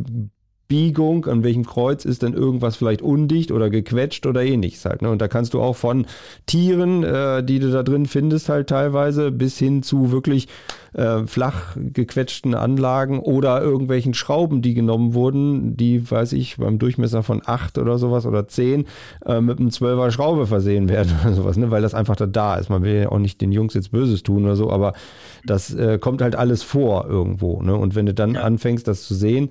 Biegung, 0.68 1.26
an 1.28 1.44
welchem 1.44 1.66
Kreuz 1.66 2.04
ist 2.04 2.24
denn 2.24 2.34
irgendwas 2.34 2.76
vielleicht 2.76 3.02
undicht 3.02 3.52
oder 3.52 3.70
gequetscht 3.70 4.26
oder 4.26 4.44
ähnliches 4.44 4.84
halt. 4.86 5.02
Ne? 5.02 5.10
Und 5.10 5.22
da 5.22 5.28
kannst 5.28 5.54
du 5.54 5.62
auch 5.62 5.76
von 5.76 6.06
Tieren, 6.46 7.04
äh, 7.04 7.44
die 7.44 7.60
du 7.60 7.72
da 7.72 7.84
drin 7.84 8.06
findest, 8.06 8.50
halt 8.50 8.68
teilweise, 8.68 9.32
bis 9.32 9.58
hin 9.58 9.82
zu 9.82 10.12
wirklich 10.12 10.48
äh, 10.94 11.26
flach 11.26 11.76
gequetschten 11.76 12.54
Anlagen 12.54 13.20
oder 13.20 13.62
irgendwelchen 13.62 14.14
Schrauben, 14.14 14.62
die 14.62 14.74
genommen 14.74 15.14
wurden, 15.14 15.78
die, 15.78 16.10
weiß 16.10 16.34
ich, 16.34 16.58
beim 16.58 16.80
Durchmesser 16.80 17.24
von 17.24 17.42
8 17.46 17.78
oder 17.78 17.98
sowas 17.98 18.26
oder 18.26 18.48
10 18.48 18.86
äh, 19.26 19.40
mit 19.40 19.60
einem 19.60 19.70
12er 19.70 20.12
Schraube 20.12 20.48
versehen 20.48 20.90
werden 20.90 21.14
oder 21.24 21.34
sowas, 21.34 21.56
ne? 21.56 21.72
weil 21.72 21.82
das 21.82 21.94
einfach 21.94 22.18
da, 22.18 22.26
da 22.26 22.56
ist. 22.56 22.70
Man 22.70 22.84
will 22.84 22.96
ja 23.04 23.10
auch 23.10 23.20
nicht 23.20 23.40
den 23.40 23.54
Jungs 23.54 23.74
jetzt 23.74 23.92
Böses 23.92 24.24
tun 24.24 24.44
oder 24.44 24.58
so, 24.58 24.70
aber 24.70 24.94
das 25.46 25.74
äh, 25.74 25.98
kommt 25.98 26.22
halt 26.22 26.36
alles 26.36 26.64
vor 26.64 27.08
irgendwo. 27.08 27.62
Ne? 27.62 27.76
Und 27.76 27.96
wenn 27.96 28.06
du 28.06 28.14
dann 28.14 28.34
ja. 28.34 28.42
anfängst, 28.42 28.88
das 28.88 29.04
zu 29.04 29.16
sehen, 29.16 29.50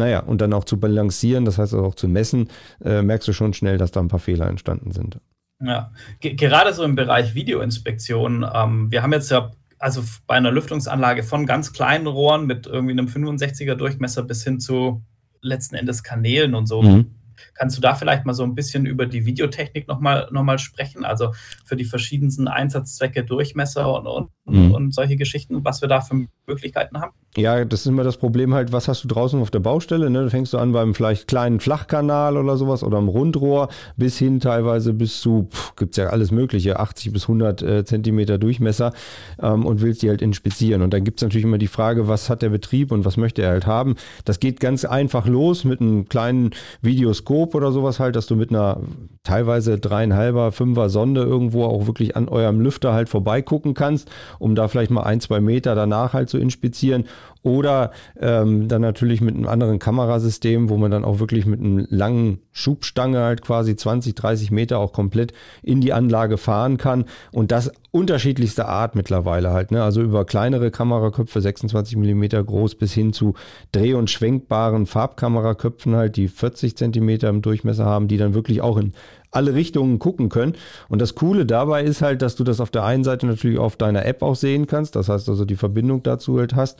naja, 0.00 0.20
und 0.20 0.40
dann 0.40 0.54
auch 0.54 0.64
zu 0.64 0.80
balancieren, 0.80 1.44
das 1.44 1.58
heißt 1.58 1.74
auch 1.74 1.94
zu 1.94 2.08
messen, 2.08 2.48
äh, 2.82 3.02
merkst 3.02 3.28
du 3.28 3.32
schon 3.34 3.52
schnell, 3.52 3.76
dass 3.76 3.92
da 3.92 4.00
ein 4.00 4.08
paar 4.08 4.18
Fehler 4.18 4.48
entstanden 4.48 4.92
sind. 4.92 5.20
Ja, 5.62 5.92
G 6.20 6.34
gerade 6.34 6.72
so 6.72 6.84
im 6.84 6.94
Bereich 6.94 7.34
Videoinspektion. 7.34 8.46
Ähm, 8.52 8.90
wir 8.90 9.02
haben 9.02 9.12
jetzt 9.12 9.30
ja 9.30 9.50
also 9.78 10.02
bei 10.26 10.34
einer 10.34 10.50
Lüftungsanlage 10.50 11.22
von 11.22 11.44
ganz 11.44 11.74
kleinen 11.74 12.06
Rohren 12.06 12.46
mit 12.46 12.66
irgendwie 12.66 12.92
einem 12.92 13.06
65er 13.08 13.74
Durchmesser 13.74 14.22
bis 14.22 14.42
hin 14.42 14.58
zu 14.58 15.02
letzten 15.42 15.74
Endes 15.74 16.02
Kanälen 16.02 16.54
und 16.54 16.66
so. 16.66 16.80
Mhm. 16.80 17.14
Kannst 17.54 17.76
du 17.76 17.80
da 17.80 17.94
vielleicht 17.94 18.24
mal 18.24 18.34
so 18.34 18.42
ein 18.42 18.54
bisschen 18.54 18.86
über 18.86 19.06
die 19.06 19.26
Videotechnik 19.26 19.86
nochmal 19.86 20.28
noch 20.30 20.42
mal 20.42 20.58
sprechen? 20.58 21.04
Also 21.04 21.32
für 21.64 21.76
die 21.76 21.84
verschiedensten 21.84 22.48
Einsatzzwecke, 22.48 23.24
Durchmesser 23.24 23.94
und, 23.94 24.06
und, 24.06 24.30
mhm. 24.50 24.72
und 24.72 24.94
solche 24.94 25.16
Geschichten, 25.16 25.64
was 25.64 25.80
wir 25.80 25.88
da 25.88 26.00
für 26.00 26.26
Möglichkeiten 26.46 27.00
haben? 27.00 27.12
Ja, 27.36 27.64
das 27.64 27.80
ist 27.80 27.86
immer 27.86 28.02
das 28.02 28.16
Problem 28.16 28.54
halt, 28.54 28.72
was 28.72 28.88
hast 28.88 29.04
du 29.04 29.08
draußen 29.08 29.40
auf 29.40 29.52
der 29.52 29.60
Baustelle? 29.60 30.10
Ne? 30.10 30.24
Da 30.24 30.30
fängst 30.30 30.52
du 30.52 30.58
an 30.58 30.72
beim 30.72 30.94
vielleicht 30.94 31.28
kleinen 31.28 31.60
Flachkanal 31.60 32.36
oder 32.36 32.56
sowas 32.56 32.82
oder 32.82 32.98
am 32.98 33.08
Rundrohr 33.08 33.68
bis 33.96 34.18
hin 34.18 34.40
teilweise 34.40 34.92
bis 34.92 35.20
zu, 35.20 35.48
gibt 35.76 35.92
es 35.92 35.96
ja 35.98 36.08
alles 36.08 36.32
mögliche, 36.32 36.80
80 36.80 37.12
bis 37.12 37.22
100 37.22 37.62
äh, 37.62 37.84
Zentimeter 37.84 38.36
Durchmesser 38.36 38.92
ähm, 39.40 39.64
und 39.64 39.80
willst 39.80 40.02
die 40.02 40.08
halt 40.08 40.22
inspizieren. 40.22 40.82
Und 40.82 40.92
dann 40.92 41.04
gibt 41.04 41.20
es 41.20 41.22
natürlich 41.22 41.44
immer 41.44 41.58
die 41.58 41.68
Frage, 41.68 42.08
was 42.08 42.28
hat 42.28 42.42
der 42.42 42.48
Betrieb 42.48 42.90
und 42.90 43.04
was 43.04 43.16
möchte 43.16 43.42
er 43.42 43.50
halt 43.50 43.66
haben? 43.66 43.94
Das 44.24 44.40
geht 44.40 44.58
ganz 44.58 44.84
einfach 44.84 45.26
los 45.26 45.62
mit 45.62 45.80
einem 45.80 46.08
kleinen 46.08 46.50
Videoskop 46.82 47.54
oder 47.54 47.70
sowas 47.70 48.00
halt, 48.00 48.16
dass 48.16 48.26
du 48.26 48.34
mit 48.34 48.50
einer 48.50 48.80
teilweise 49.22 49.78
dreieinhalber, 49.78 50.50
fünfer 50.50 50.88
Sonde 50.88 51.22
irgendwo 51.22 51.64
auch 51.64 51.86
wirklich 51.86 52.16
an 52.16 52.28
eurem 52.28 52.60
Lüfter 52.60 52.92
halt 52.92 53.08
vorbeigucken 53.08 53.74
kannst, 53.74 54.10
um 54.40 54.56
da 54.56 54.66
vielleicht 54.66 54.90
mal 54.90 55.04
ein, 55.04 55.20
zwei 55.20 55.40
Meter 55.40 55.76
danach 55.76 56.12
halt 56.12 56.28
zu 56.28 56.38
inspizieren 56.38 57.04
oder 57.42 57.92
ähm, 58.20 58.68
dann 58.68 58.82
natürlich 58.82 59.20
mit 59.20 59.34
einem 59.34 59.46
anderen 59.46 59.78
Kamerasystem, 59.78 60.68
wo 60.68 60.76
man 60.76 60.90
dann 60.90 61.04
auch 61.04 61.20
wirklich 61.20 61.46
mit 61.46 61.60
einem 61.60 61.86
langen 61.88 62.40
Schubstange 62.52 63.20
halt 63.20 63.42
quasi 63.42 63.76
20, 63.76 64.14
30 64.14 64.50
Meter 64.50 64.78
auch 64.78 64.92
komplett 64.92 65.32
in 65.62 65.80
die 65.80 65.92
Anlage 65.92 66.36
fahren 66.36 66.76
kann. 66.76 67.04
Und 67.32 67.50
das 67.50 67.72
unterschiedlichster 67.92 68.68
Art 68.68 68.94
mittlerweile 68.94 69.50
halt. 69.50 69.72
Ne? 69.72 69.82
Also 69.82 70.00
über 70.02 70.24
kleinere 70.24 70.70
Kameraköpfe, 70.70 71.40
26 71.40 71.96
Millimeter 71.96 72.42
groß, 72.42 72.76
bis 72.76 72.92
hin 72.92 73.12
zu 73.12 73.34
dreh- 73.72 73.94
und 73.94 74.10
schwenkbaren 74.10 74.86
Farbkameraköpfen 74.86 75.96
halt, 75.96 76.16
die 76.16 76.28
40 76.28 76.76
Zentimeter 76.76 77.28
im 77.28 77.42
Durchmesser 77.42 77.84
haben, 77.84 78.06
die 78.06 78.16
dann 78.16 78.34
wirklich 78.34 78.60
auch 78.60 78.76
in 78.76 78.92
alle 79.32 79.54
Richtungen 79.54 79.98
gucken 79.98 80.28
können. 80.28 80.54
Und 80.88 81.00
das 81.00 81.14
Coole 81.14 81.46
dabei 81.46 81.84
ist 81.84 82.02
halt, 82.02 82.22
dass 82.22 82.36
du 82.36 82.44
das 82.44 82.60
auf 82.60 82.70
der 82.70 82.84
einen 82.84 83.04
Seite 83.04 83.26
natürlich 83.26 83.58
auf 83.58 83.76
deiner 83.76 84.04
App 84.04 84.22
auch 84.22 84.34
sehen 84.34 84.66
kannst. 84.66 84.96
Das 84.96 85.08
heißt 85.08 85.28
also, 85.28 85.44
die 85.44 85.56
Verbindung 85.56 86.02
dazu 86.02 86.38
halt 86.38 86.54
hast. 86.54 86.78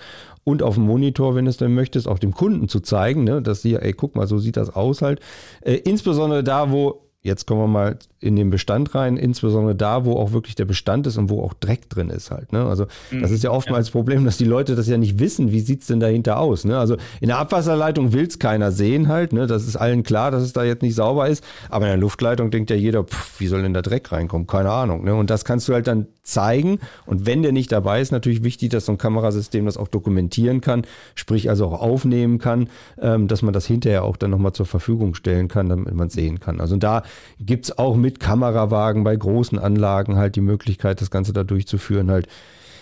Und 0.51 0.63
auf 0.63 0.75
dem 0.75 0.85
Monitor, 0.85 1.35
wenn 1.35 1.45
du 1.45 1.51
es 1.51 1.57
denn 1.57 1.75
möchtest, 1.75 2.09
auch 2.09 2.19
dem 2.19 2.35
Kunden 2.35 2.69
zu 2.69 2.81
zeigen, 2.81 3.25
ne, 3.25 3.41
dass 3.41 3.63
sie, 3.63 3.77
ey, 3.77 3.93
guck 3.93 4.17
mal, 4.17 4.27
so 4.27 4.39
sieht 4.39 4.57
das 4.57 4.75
aus 4.75 5.03
halt. 5.03 5.21
Äh, 5.63 5.75
insbesondere 5.75 6.45
da, 6.45 6.71
wo 6.71 7.11
Jetzt 7.23 7.47
kommen 7.47 7.61
wir 7.61 7.67
mal 7.67 7.99
in 8.21 8.37
den 8.37 8.51
Bestand 8.51 8.95
rein, 8.95 9.17
insbesondere 9.17 9.75
da, 9.75 10.05
wo 10.05 10.17
auch 10.17 10.33
wirklich 10.33 10.55
der 10.55 10.67
Bestand 10.67 11.07
ist 11.07 11.17
und 11.17 11.31
wo 11.31 11.43
auch 11.43 11.55
Dreck 11.55 11.89
drin 11.89 12.11
ist 12.11 12.31
halt. 12.31 12.53
Ne? 12.53 12.67
Also 12.67 12.85
das 13.11 13.31
mhm. 13.31 13.35
ist 13.35 13.43
ja 13.43 13.51
oftmals 13.51 13.87
das 13.87 13.93
Problem, 13.93 14.27
dass 14.27 14.37
die 14.37 14.45
Leute 14.45 14.75
das 14.75 14.89
ja 14.89 14.99
nicht 14.99 15.19
wissen, 15.19 15.53
wie 15.53 15.61
sieht's 15.61 15.87
denn 15.87 16.01
dahinter 16.01 16.39
aus. 16.39 16.67
Ne? 16.67 16.79
Also 16.79 16.97
in 17.23 17.29
der 17.29 17.39
Abwasserleitung 17.39 18.13
will's 18.13 18.39
keiner 18.39 18.73
sehen 18.73 19.09
halt. 19.09 19.33
Ne? 19.33 19.47
Das 19.47 19.67
ist 19.67 19.77
allen 19.77 20.03
klar, 20.03 20.31
dass 20.31 20.43
es 20.43 20.53
da 20.53 20.65
jetzt 20.65 20.83
nicht 20.83 20.95
sauber 20.95 21.29
ist. 21.29 21.43
Aber 21.71 21.87
in 21.87 21.93
der 21.93 21.97
Luftleitung 21.97 22.51
denkt 22.51 22.69
ja 22.69 22.77
jeder, 22.77 23.05
pff, 23.05 23.41
wie 23.41 23.47
soll 23.47 23.63
denn 23.63 23.73
der 23.73 23.83
Dreck 23.83 24.13
reinkommen? 24.13 24.47
Keine 24.47 24.71
Ahnung. 24.71 25.05
Ne? 25.05 25.15
Und 25.15 25.31
das 25.31 25.47
kannst 25.47 25.67
du 25.69 25.73
halt 25.73 25.87
dann 25.87 26.07
zeigen. 26.23 26.79
Und 27.07 27.27
wenn 27.27 27.43
der 27.43 27.53
nicht 27.53 27.73
dabei 27.73 28.01
ist, 28.01 28.13
natürlich 28.13 28.45
wichtig, 28.45 28.71
dass 28.71 28.87
so 28.87 28.93
ein 28.93 28.99
Kamerasystem 28.99 29.65
das 29.65 29.77
auch 29.77 29.89
dokumentieren 29.89 30.61
kann, 30.61 30.85
sprich 31.15 31.49
also 31.49 31.67
auch 31.67 31.81
aufnehmen 31.81 32.39
kann, 32.39 32.69
ähm, 33.01 33.29
dass 33.29 33.43
man 33.43 33.53
das 33.53 33.67
hinterher 33.67 34.05
auch 34.05 34.17
dann 34.17 34.31
nochmal 34.31 34.53
zur 34.53 34.67
Verfügung 34.67 35.15
stellen 35.15 35.49
kann, 35.49 35.69
damit 35.69 35.95
man 35.95 36.11
sehen 36.11 36.39
kann. 36.41 36.61
Also 36.61 36.77
da 36.77 37.03
gibt 37.41 37.65
es 37.65 37.79
auch 37.79 37.97
mit 37.97 38.10
Kamerawagen 38.19 39.05
bei 39.05 39.15
großen 39.15 39.59
Anlagen 39.59 40.17
halt 40.17 40.37
die 40.37 40.41
Möglichkeit, 40.41 41.01
das 41.01 41.11
Ganze 41.11 41.33
da 41.33 41.45
durchzuführen 41.45 42.11
halt. 42.11 42.27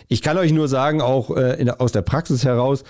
Ich 0.09 0.23
kann 0.23 0.39
euch 0.39 0.53
nur 0.53 0.69
sagen, 0.69 1.03
auch 1.03 1.37
äh, 1.37 1.61
in, 1.61 1.71
aus 1.71 1.93
der 1.93 2.03
Praxis 2.03 2.45
heraus, 2.45 2.85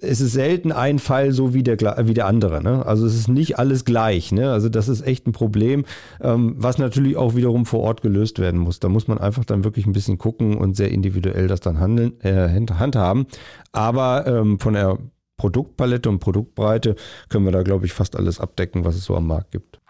es 0.00 0.20
ist 0.20 0.32
selten 0.32 0.70
ein 0.70 0.98
Fall 0.98 1.32
so 1.32 1.54
wie 1.54 1.62
der, 1.62 1.78
wie 2.06 2.14
der 2.14 2.26
andere. 2.26 2.62
Ne? 2.62 2.86
Also 2.86 3.06
es 3.06 3.14
ist 3.14 3.28
nicht 3.28 3.58
alles 3.58 3.84
gleich. 3.84 4.32
Ne? 4.32 4.50
Also 4.52 4.68
das 4.68 4.88
ist 4.88 5.04
echt 5.04 5.26
ein 5.26 5.32
Problem, 5.32 5.84
ähm, 6.20 6.54
was 6.56 6.78
natürlich 6.78 7.16
auch 7.16 7.34
wiederum 7.34 7.66
vor 7.66 7.80
Ort 7.80 8.02
gelöst 8.02 8.38
werden 8.38 8.60
muss. 8.60 8.78
Da 8.78 8.88
muss 8.88 9.08
man 9.08 9.18
einfach 9.18 9.44
dann 9.44 9.64
wirklich 9.64 9.86
ein 9.86 9.92
bisschen 9.92 10.18
gucken 10.18 10.56
und 10.56 10.76
sehr 10.76 10.90
individuell 10.90 11.48
das 11.48 11.60
dann 11.60 11.80
handeln, 11.80 12.20
äh, 12.20 12.48
handhaben. 12.74 13.26
Aber 13.72 14.26
ähm, 14.26 14.60
von 14.60 14.74
der 14.74 14.98
Produktpalette 15.36 16.08
und 16.08 16.18
Produktbreite 16.18 16.96
können 17.28 17.44
wir 17.44 17.52
da, 17.52 17.62
glaube 17.62 17.86
ich, 17.86 17.92
fast 17.92 18.16
alles 18.16 18.40
abdecken, 18.40 18.84
was 18.84 18.96
es 18.96 19.04
so 19.04 19.16
am 19.16 19.26
Markt 19.26 19.52
gibt. 19.52 19.80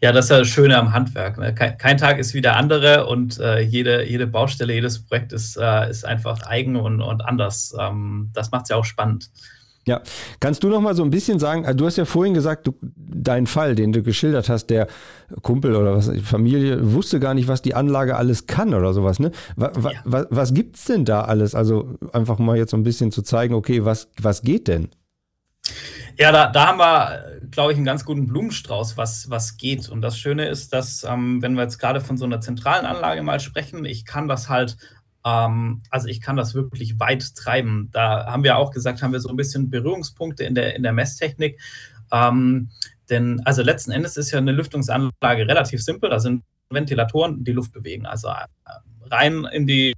Ja, 0.00 0.12
das 0.12 0.26
ist 0.26 0.30
ja 0.30 0.38
das 0.38 0.48
Schöne 0.48 0.78
am 0.78 0.92
Handwerk. 0.92 1.38
Ne? 1.38 1.54
Kein, 1.54 1.78
kein, 1.78 1.98
Tag 1.98 2.18
ist 2.18 2.34
wie 2.34 2.40
der 2.40 2.56
andere 2.56 3.06
und 3.06 3.38
äh, 3.38 3.60
jede, 3.60 4.04
jede 4.08 4.26
Baustelle, 4.26 4.74
jedes 4.74 5.04
Projekt 5.04 5.32
ist, 5.32 5.56
äh, 5.56 5.90
ist 5.90 6.04
einfach 6.04 6.46
eigen 6.46 6.76
und, 6.76 7.00
und 7.00 7.24
anders. 7.24 7.74
Ähm, 7.78 8.30
das 8.34 8.50
macht 8.50 8.64
es 8.64 8.68
ja 8.70 8.76
auch 8.76 8.84
spannend. 8.84 9.30
Ja, 9.86 10.00
kannst 10.40 10.62
du 10.62 10.68
noch 10.68 10.80
mal 10.80 10.94
so 10.94 11.02
ein 11.02 11.10
bisschen 11.10 11.38
sagen, 11.38 11.66
also 11.66 11.76
du 11.76 11.86
hast 11.86 11.98
ja 11.98 12.06
vorhin 12.06 12.32
gesagt, 12.32 12.66
du, 12.66 12.74
dein 12.96 13.46
Fall, 13.46 13.74
den 13.74 13.92
du 13.92 14.02
geschildert 14.02 14.48
hast, 14.48 14.66
der 14.68 14.86
Kumpel 15.42 15.76
oder 15.76 15.94
was, 15.94 16.10
Familie 16.22 16.94
wusste 16.94 17.20
gar 17.20 17.34
nicht, 17.34 17.48
was 17.48 17.60
die 17.60 17.74
Anlage 17.74 18.16
alles 18.16 18.46
kann 18.46 18.72
oder 18.72 18.94
sowas, 18.94 19.18
ne? 19.18 19.30
Wa, 19.56 19.72
wa, 19.74 19.92
ja. 19.92 20.00
was, 20.04 20.26
was 20.30 20.54
gibt's 20.54 20.86
denn 20.86 21.04
da 21.04 21.22
alles? 21.22 21.54
Also 21.54 21.98
einfach 22.12 22.38
mal 22.38 22.56
jetzt 22.56 22.70
so 22.70 22.78
ein 22.78 22.82
bisschen 22.82 23.12
zu 23.12 23.20
zeigen, 23.20 23.54
okay, 23.54 23.84
was, 23.84 24.08
was 24.20 24.40
geht 24.40 24.68
denn? 24.68 24.88
Ja, 26.16 26.30
da, 26.30 26.48
da 26.48 26.68
haben 26.68 26.78
wir, 26.78 27.40
glaube 27.50 27.72
ich, 27.72 27.76
einen 27.76 27.86
ganz 27.86 28.04
guten 28.04 28.26
Blumenstrauß, 28.26 28.96
was, 28.96 29.30
was 29.30 29.56
geht. 29.56 29.88
Und 29.88 30.00
das 30.00 30.18
Schöne 30.18 30.46
ist, 30.48 30.72
dass, 30.72 31.02
ähm, 31.04 31.42
wenn 31.42 31.54
wir 31.54 31.62
jetzt 31.62 31.78
gerade 31.78 32.00
von 32.00 32.16
so 32.16 32.24
einer 32.24 32.40
zentralen 32.40 32.86
Anlage 32.86 33.22
mal 33.22 33.40
sprechen, 33.40 33.84
ich 33.84 34.04
kann 34.04 34.28
das 34.28 34.48
halt, 34.48 34.76
ähm, 35.24 35.82
also 35.90 36.06
ich 36.06 36.20
kann 36.20 36.36
das 36.36 36.54
wirklich 36.54 37.00
weit 37.00 37.34
treiben. 37.34 37.88
Da 37.92 38.26
haben 38.26 38.44
wir 38.44 38.58
auch 38.58 38.70
gesagt, 38.70 39.02
haben 39.02 39.12
wir 39.12 39.20
so 39.20 39.28
ein 39.28 39.36
bisschen 39.36 39.70
Berührungspunkte 39.70 40.44
in 40.44 40.54
der, 40.54 40.76
in 40.76 40.84
der 40.84 40.92
Messtechnik. 40.92 41.60
Ähm, 42.12 42.70
denn, 43.10 43.42
also 43.44 43.62
letzten 43.62 43.90
Endes 43.90 44.16
ist 44.16 44.30
ja 44.30 44.38
eine 44.38 44.52
Lüftungsanlage 44.52 45.48
relativ 45.48 45.82
simpel. 45.82 46.10
Da 46.10 46.20
sind 46.20 46.44
Ventilatoren, 46.70 47.42
die 47.42 47.52
Luft 47.52 47.72
bewegen. 47.72 48.06
Also 48.06 48.28
äh, 48.28 48.46
rein 49.10 49.46
in 49.52 49.66
die 49.66 49.94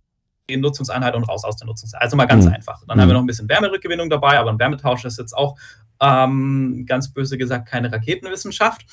die 0.49 0.57
Nutzungseinheit 0.57 1.15
und 1.15 1.25
raus 1.25 1.45
aus 1.45 1.57
der 1.57 1.67
Nutzungseinheit. 1.67 2.05
Also 2.05 2.17
mal 2.17 2.27
ganz 2.27 2.45
mhm. 2.45 2.53
einfach. 2.53 2.81
Dann 2.87 2.97
mhm. 2.97 3.03
haben 3.03 3.09
wir 3.09 3.15
noch 3.15 3.23
ein 3.23 3.27
bisschen 3.27 3.49
Wärmerückgewinnung 3.49 4.09
dabei, 4.09 4.39
aber 4.39 4.51
ein 4.51 4.59
Wärmetausch 4.59 5.05
ist 5.05 5.19
jetzt 5.19 5.33
auch 5.33 5.57
ähm, 6.01 6.85
ganz 6.87 7.13
böse 7.13 7.39
gesagt 7.39 7.69
keine 7.69 7.93
Raketenwissenschaft. 7.93 8.85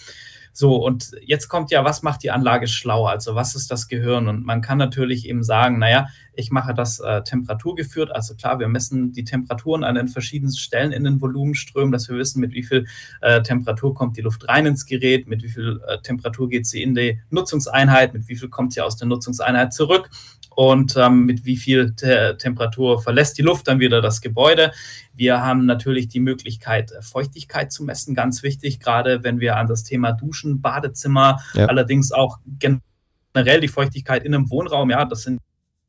So, 0.56 0.76
und 0.76 1.12
jetzt 1.26 1.48
kommt 1.48 1.72
ja, 1.72 1.84
was 1.84 2.04
macht 2.04 2.22
die 2.22 2.30
Anlage 2.30 2.68
schlau? 2.68 3.08
Also 3.08 3.34
was 3.34 3.56
ist 3.56 3.72
das 3.72 3.88
Gehirn? 3.88 4.28
Und 4.28 4.46
man 4.46 4.62
kann 4.62 4.78
natürlich 4.78 5.28
eben 5.28 5.44
sagen, 5.44 5.80
naja, 5.80 6.08
ich 6.36 6.52
mache 6.52 6.76
das 6.76 7.00
äh, 7.00 7.24
temperaturgeführt. 7.24 8.12
Also 8.12 8.36
klar, 8.36 8.60
wir 8.60 8.68
messen 8.68 9.13
die 9.13 9.24
Temperaturen 9.24 9.84
an 9.84 9.96
den 9.96 10.08
verschiedensten 10.08 10.60
Stellen 10.60 10.92
in 10.92 11.04
den 11.04 11.20
Volumenströmen, 11.22 11.92
dass 11.92 12.08
wir 12.08 12.18
wissen, 12.18 12.39
mit 12.39 12.54
wie 12.54 12.62
viel 12.62 12.86
äh, 13.22 13.42
Temperatur 13.42 13.96
kommt 13.96 14.16
die 14.16 14.22
Luft 14.22 14.48
rein 14.48 14.68
ins 14.68 14.86
Gerät, 14.86 15.28
mit 15.28 15.42
wie 15.42 15.50
viel 15.50 15.82
äh, 15.88 16.00
Temperatur 16.02 16.48
geht 16.48 16.68
sie 16.68 16.84
in 16.84 16.94
die 16.94 17.20
Nutzungseinheit, 17.32 18.13
mit 18.13 18.28
wie 18.28 18.36
viel 18.36 18.50
kommt 18.50 18.74
sie 18.74 18.82
aus 18.82 18.96
der 18.96 19.08
Nutzungseinheit 19.08 19.74
zurück 19.74 20.12
und 20.56 20.96
ähm, 20.98 21.26
mit 21.26 21.46
wie 21.46 21.58
viel 21.58 21.94
Te 21.96 22.38
Temperatur 22.38 23.02
verlässt 23.02 23.38
die 23.38 23.42
Luft 23.42 23.68
dann 23.68 23.80
wieder 23.80 24.02
das 24.02 24.22
Gebäude. 24.22 24.72
Wir 25.13 25.42
haben 25.42 25.66
natürlich 25.66 26.08
die 26.08 26.20
Möglichkeit, 26.20 26.92
äh, 26.92 27.02
Feuchtigkeit 27.02 27.72
zu 27.72 27.84
messen, 27.84 28.16
ganz 28.16 28.44
wichtig, 28.44 28.80
gerade 28.80 29.24
wenn 29.24 29.39
wir 29.39 29.58
an 29.58 29.68
das 29.68 29.84
Thema 29.84 30.12
Duschen, 30.12 30.42
Badezimmer, 30.43 31.39
ja. 31.53 31.65
allerdings 31.65 32.12
auch 32.12 32.39
generell 32.60 33.62
die 33.62 33.67
Feuchtigkeit 33.67 34.23
in 34.23 34.34
einem 34.34 34.49
Wohnraum, 34.49 34.89
ja, 34.89 35.06
das 35.06 35.23
sind 35.23 35.39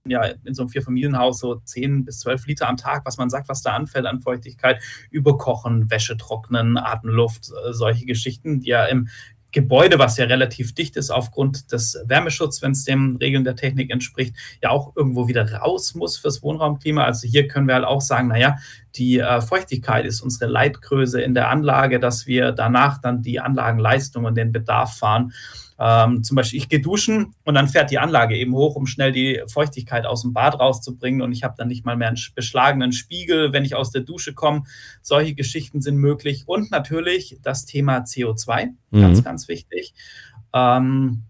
ja 0.06 0.22
in 0.44 0.54
so 0.54 0.62
einem 0.62 0.68
Vierfamilienhaus 0.68 1.38
so 1.38 1.56
10 1.56 2.04
bis 2.04 2.20
12 2.20 2.46
Liter 2.46 2.68
am 2.68 2.76
Tag, 2.76 3.06
was 3.06 3.16
man 3.16 3.30
sagt, 3.30 3.48
was 3.48 3.62
da 3.62 3.74
anfällt 3.74 4.06
an 4.06 4.20
Feuchtigkeit, 4.20 4.82
überkochen, 5.10 5.90
Wäsche 5.90 6.16
trocknen, 6.16 6.76
Atemluft, 6.76 7.50
äh, 7.50 7.72
solche 7.72 8.04
Geschichten, 8.04 8.60
die 8.60 8.68
ja 8.68 8.84
im 8.84 9.08
Gebäude, 9.54 9.98
was 9.98 10.18
ja 10.18 10.26
relativ 10.26 10.74
dicht 10.74 10.96
ist 10.96 11.10
aufgrund 11.10 11.72
des 11.72 11.96
Wärmeschutzes, 12.06 12.60
wenn 12.60 12.72
es 12.72 12.84
den 12.84 13.16
Regeln 13.16 13.44
der 13.44 13.56
Technik 13.56 13.90
entspricht, 13.90 14.34
ja 14.62 14.70
auch 14.70 14.94
irgendwo 14.96 15.28
wieder 15.28 15.50
raus 15.50 15.94
muss 15.94 16.18
fürs 16.18 16.42
Wohnraumklima. 16.42 17.04
Also 17.04 17.26
hier 17.26 17.46
können 17.48 17.68
wir 17.68 17.76
halt 17.76 17.84
auch 17.84 18.00
sagen, 18.00 18.28
naja, 18.28 18.58
die 18.96 19.20
äh, 19.20 19.40
Feuchtigkeit 19.40 20.04
ist 20.04 20.20
unsere 20.20 20.50
Leitgröße 20.50 21.20
in 21.20 21.34
der 21.34 21.48
Anlage, 21.48 22.00
dass 22.00 22.26
wir 22.26 22.52
danach 22.52 23.00
dann 23.00 23.22
die 23.22 23.40
Anlagenleistung 23.40 24.24
und 24.24 24.36
den 24.36 24.52
Bedarf 24.52 24.98
fahren. 24.98 25.32
Ähm, 25.78 26.22
zum 26.22 26.36
Beispiel, 26.36 26.58
ich 26.58 26.68
gehe 26.68 26.80
duschen 26.80 27.34
und 27.44 27.54
dann 27.54 27.68
fährt 27.68 27.90
die 27.90 27.98
Anlage 27.98 28.36
eben 28.36 28.54
hoch, 28.54 28.76
um 28.76 28.86
schnell 28.86 29.12
die 29.12 29.42
Feuchtigkeit 29.48 30.06
aus 30.06 30.22
dem 30.22 30.32
Bad 30.32 30.58
rauszubringen. 30.58 31.22
Und 31.22 31.32
ich 31.32 31.42
habe 31.42 31.54
dann 31.56 31.68
nicht 31.68 31.84
mal 31.84 31.96
mehr 31.96 32.08
einen 32.08 32.18
beschlagenen 32.34 32.92
Spiegel, 32.92 33.52
wenn 33.52 33.64
ich 33.64 33.74
aus 33.74 33.90
der 33.90 34.02
Dusche 34.02 34.34
komme. 34.34 34.64
Solche 35.02 35.34
Geschichten 35.34 35.80
sind 35.80 35.96
möglich. 35.96 36.44
Und 36.46 36.70
natürlich 36.70 37.38
das 37.42 37.64
Thema 37.64 37.98
CO2, 37.98 38.70
mhm. 38.90 39.00
ganz, 39.00 39.24
ganz 39.24 39.48
wichtig. 39.48 39.94
Ähm, 40.52 41.24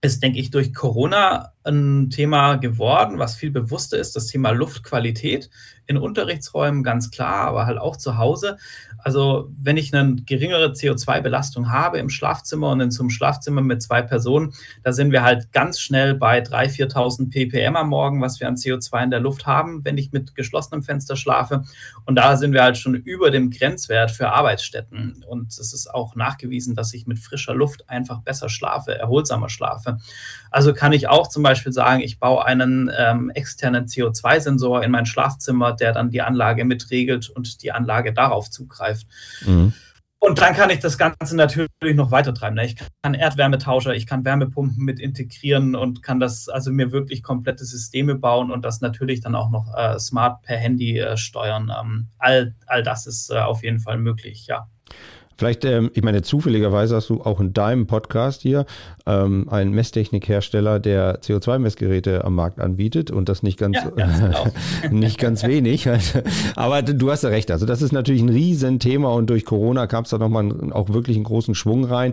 ist, 0.00 0.22
denke 0.22 0.38
ich, 0.38 0.50
durch 0.50 0.74
Corona 0.74 1.53
ein 1.64 2.10
Thema 2.10 2.56
geworden, 2.56 3.18
was 3.18 3.36
viel 3.36 3.50
bewusster 3.50 3.98
ist, 3.98 4.16
das 4.16 4.26
Thema 4.26 4.50
Luftqualität 4.50 5.50
in 5.86 5.96
Unterrichtsräumen 5.96 6.82
ganz 6.82 7.10
klar, 7.10 7.46
aber 7.48 7.66
halt 7.66 7.78
auch 7.78 7.96
zu 7.96 8.16
Hause. 8.16 8.56
Also 8.98 9.50
wenn 9.60 9.76
ich 9.76 9.94
eine 9.94 10.16
geringere 10.16 10.68
CO2-Belastung 10.68 11.70
habe 11.70 11.98
im 11.98 12.08
Schlafzimmer 12.08 12.70
und 12.70 12.80
in 12.80 12.90
einem 12.90 13.10
Schlafzimmer 13.10 13.60
mit 13.60 13.82
zwei 13.82 14.00
Personen, 14.00 14.54
da 14.82 14.92
sind 14.92 15.12
wir 15.12 15.22
halt 15.22 15.52
ganz 15.52 15.78
schnell 15.78 16.14
bei 16.14 16.40
3.000, 16.40 16.94
4.000 16.94 17.30
ppm 17.30 17.76
am 17.76 17.90
Morgen, 17.90 18.22
was 18.22 18.40
wir 18.40 18.48
an 18.48 18.56
CO2 18.56 19.04
in 19.04 19.10
der 19.10 19.20
Luft 19.20 19.46
haben, 19.46 19.84
wenn 19.84 19.98
ich 19.98 20.12
mit 20.12 20.34
geschlossenem 20.34 20.82
Fenster 20.82 21.16
schlafe. 21.16 21.64
Und 22.06 22.16
da 22.16 22.38
sind 22.38 22.54
wir 22.54 22.62
halt 22.62 22.78
schon 22.78 22.94
über 22.94 23.30
dem 23.30 23.50
Grenzwert 23.50 24.10
für 24.10 24.30
Arbeitsstätten. 24.30 25.22
Und 25.28 25.48
es 25.48 25.74
ist 25.74 25.92
auch 25.92 26.14
nachgewiesen, 26.14 26.74
dass 26.74 26.94
ich 26.94 27.06
mit 27.06 27.18
frischer 27.18 27.54
Luft 27.54 27.90
einfach 27.90 28.22
besser 28.22 28.48
schlafe, 28.48 28.98
erholsamer 28.98 29.50
schlafe. 29.50 29.98
Also 30.50 30.72
kann 30.72 30.92
ich 30.92 31.08
auch 31.08 31.28
zum 31.28 31.42
Beispiel 31.42 31.53
sagen, 31.54 32.00
ich 32.00 32.18
baue 32.18 32.44
einen 32.44 32.90
ähm, 32.96 33.30
externen 33.30 33.86
CO2-Sensor 33.86 34.82
in 34.82 34.90
mein 34.90 35.06
Schlafzimmer, 35.06 35.72
der 35.72 35.92
dann 35.92 36.10
die 36.10 36.22
Anlage 36.22 36.64
mitregelt 36.64 37.30
und 37.30 37.62
die 37.62 37.72
Anlage 37.72 38.12
darauf 38.12 38.50
zugreift. 38.50 39.06
Mhm. 39.44 39.72
Und 40.24 40.40
dann 40.40 40.54
kann 40.54 40.70
ich 40.70 40.78
das 40.78 40.96
Ganze 40.96 41.36
natürlich 41.36 41.68
noch 41.94 42.10
weiter 42.10 42.32
treiben. 42.32 42.56
Ne? 42.56 42.64
Ich 42.64 42.76
kann 43.02 43.12
Erdwärmetauscher, 43.12 43.94
ich 43.94 44.06
kann 44.06 44.24
Wärmepumpen 44.24 44.82
mit 44.82 44.98
integrieren 44.98 45.76
und 45.76 46.02
kann 46.02 46.18
das 46.18 46.48
also 46.48 46.72
mir 46.72 46.92
wirklich 46.92 47.22
komplette 47.22 47.66
Systeme 47.66 48.14
bauen 48.14 48.50
und 48.50 48.64
das 48.64 48.80
natürlich 48.80 49.20
dann 49.20 49.34
auch 49.34 49.50
noch 49.50 49.74
äh, 49.76 49.98
smart 49.98 50.40
per 50.40 50.56
Handy 50.56 50.98
äh, 50.98 51.18
steuern. 51.18 51.70
Ähm, 51.78 52.08
all, 52.18 52.54
all 52.66 52.82
das 52.82 53.06
ist 53.06 53.30
äh, 53.30 53.38
auf 53.38 53.62
jeden 53.62 53.80
Fall 53.80 53.98
möglich, 53.98 54.46
ja. 54.46 54.66
Vielleicht, 55.36 55.64
ähm, 55.64 55.90
ich 55.94 56.02
meine, 56.02 56.22
zufälligerweise 56.22 56.96
hast 56.96 57.10
du 57.10 57.22
auch 57.22 57.40
in 57.40 57.52
deinem 57.52 57.86
Podcast 57.86 58.42
hier 58.42 58.66
ähm, 59.06 59.48
einen 59.48 59.72
Messtechnikhersteller, 59.72 60.78
der 60.78 61.20
CO2-Messgeräte 61.20 62.24
am 62.24 62.34
Markt 62.34 62.60
anbietet 62.60 63.10
und 63.10 63.28
das 63.28 63.42
nicht 63.42 63.58
ganz, 63.58 63.76
ja, 63.76 63.90
ganz 63.90 64.52
nicht 64.90 65.18
ganz 65.18 65.42
wenig. 65.44 65.88
Aber 66.56 66.82
du 66.82 67.10
hast 67.10 67.24
ja 67.24 67.30
recht. 67.30 67.50
Also 67.50 67.66
das 67.66 67.82
ist 67.82 67.92
natürlich 67.92 68.22
ein 68.22 68.28
Riesenthema 68.28 69.08
und 69.08 69.28
durch 69.28 69.44
Corona 69.44 69.86
kam 69.86 70.04
es 70.04 70.10
da 70.10 70.18
nochmal 70.18 70.72
auch 70.72 70.90
wirklich 70.90 71.16
einen 71.16 71.24
großen 71.24 71.54
Schwung 71.54 71.84
rein. 71.84 72.12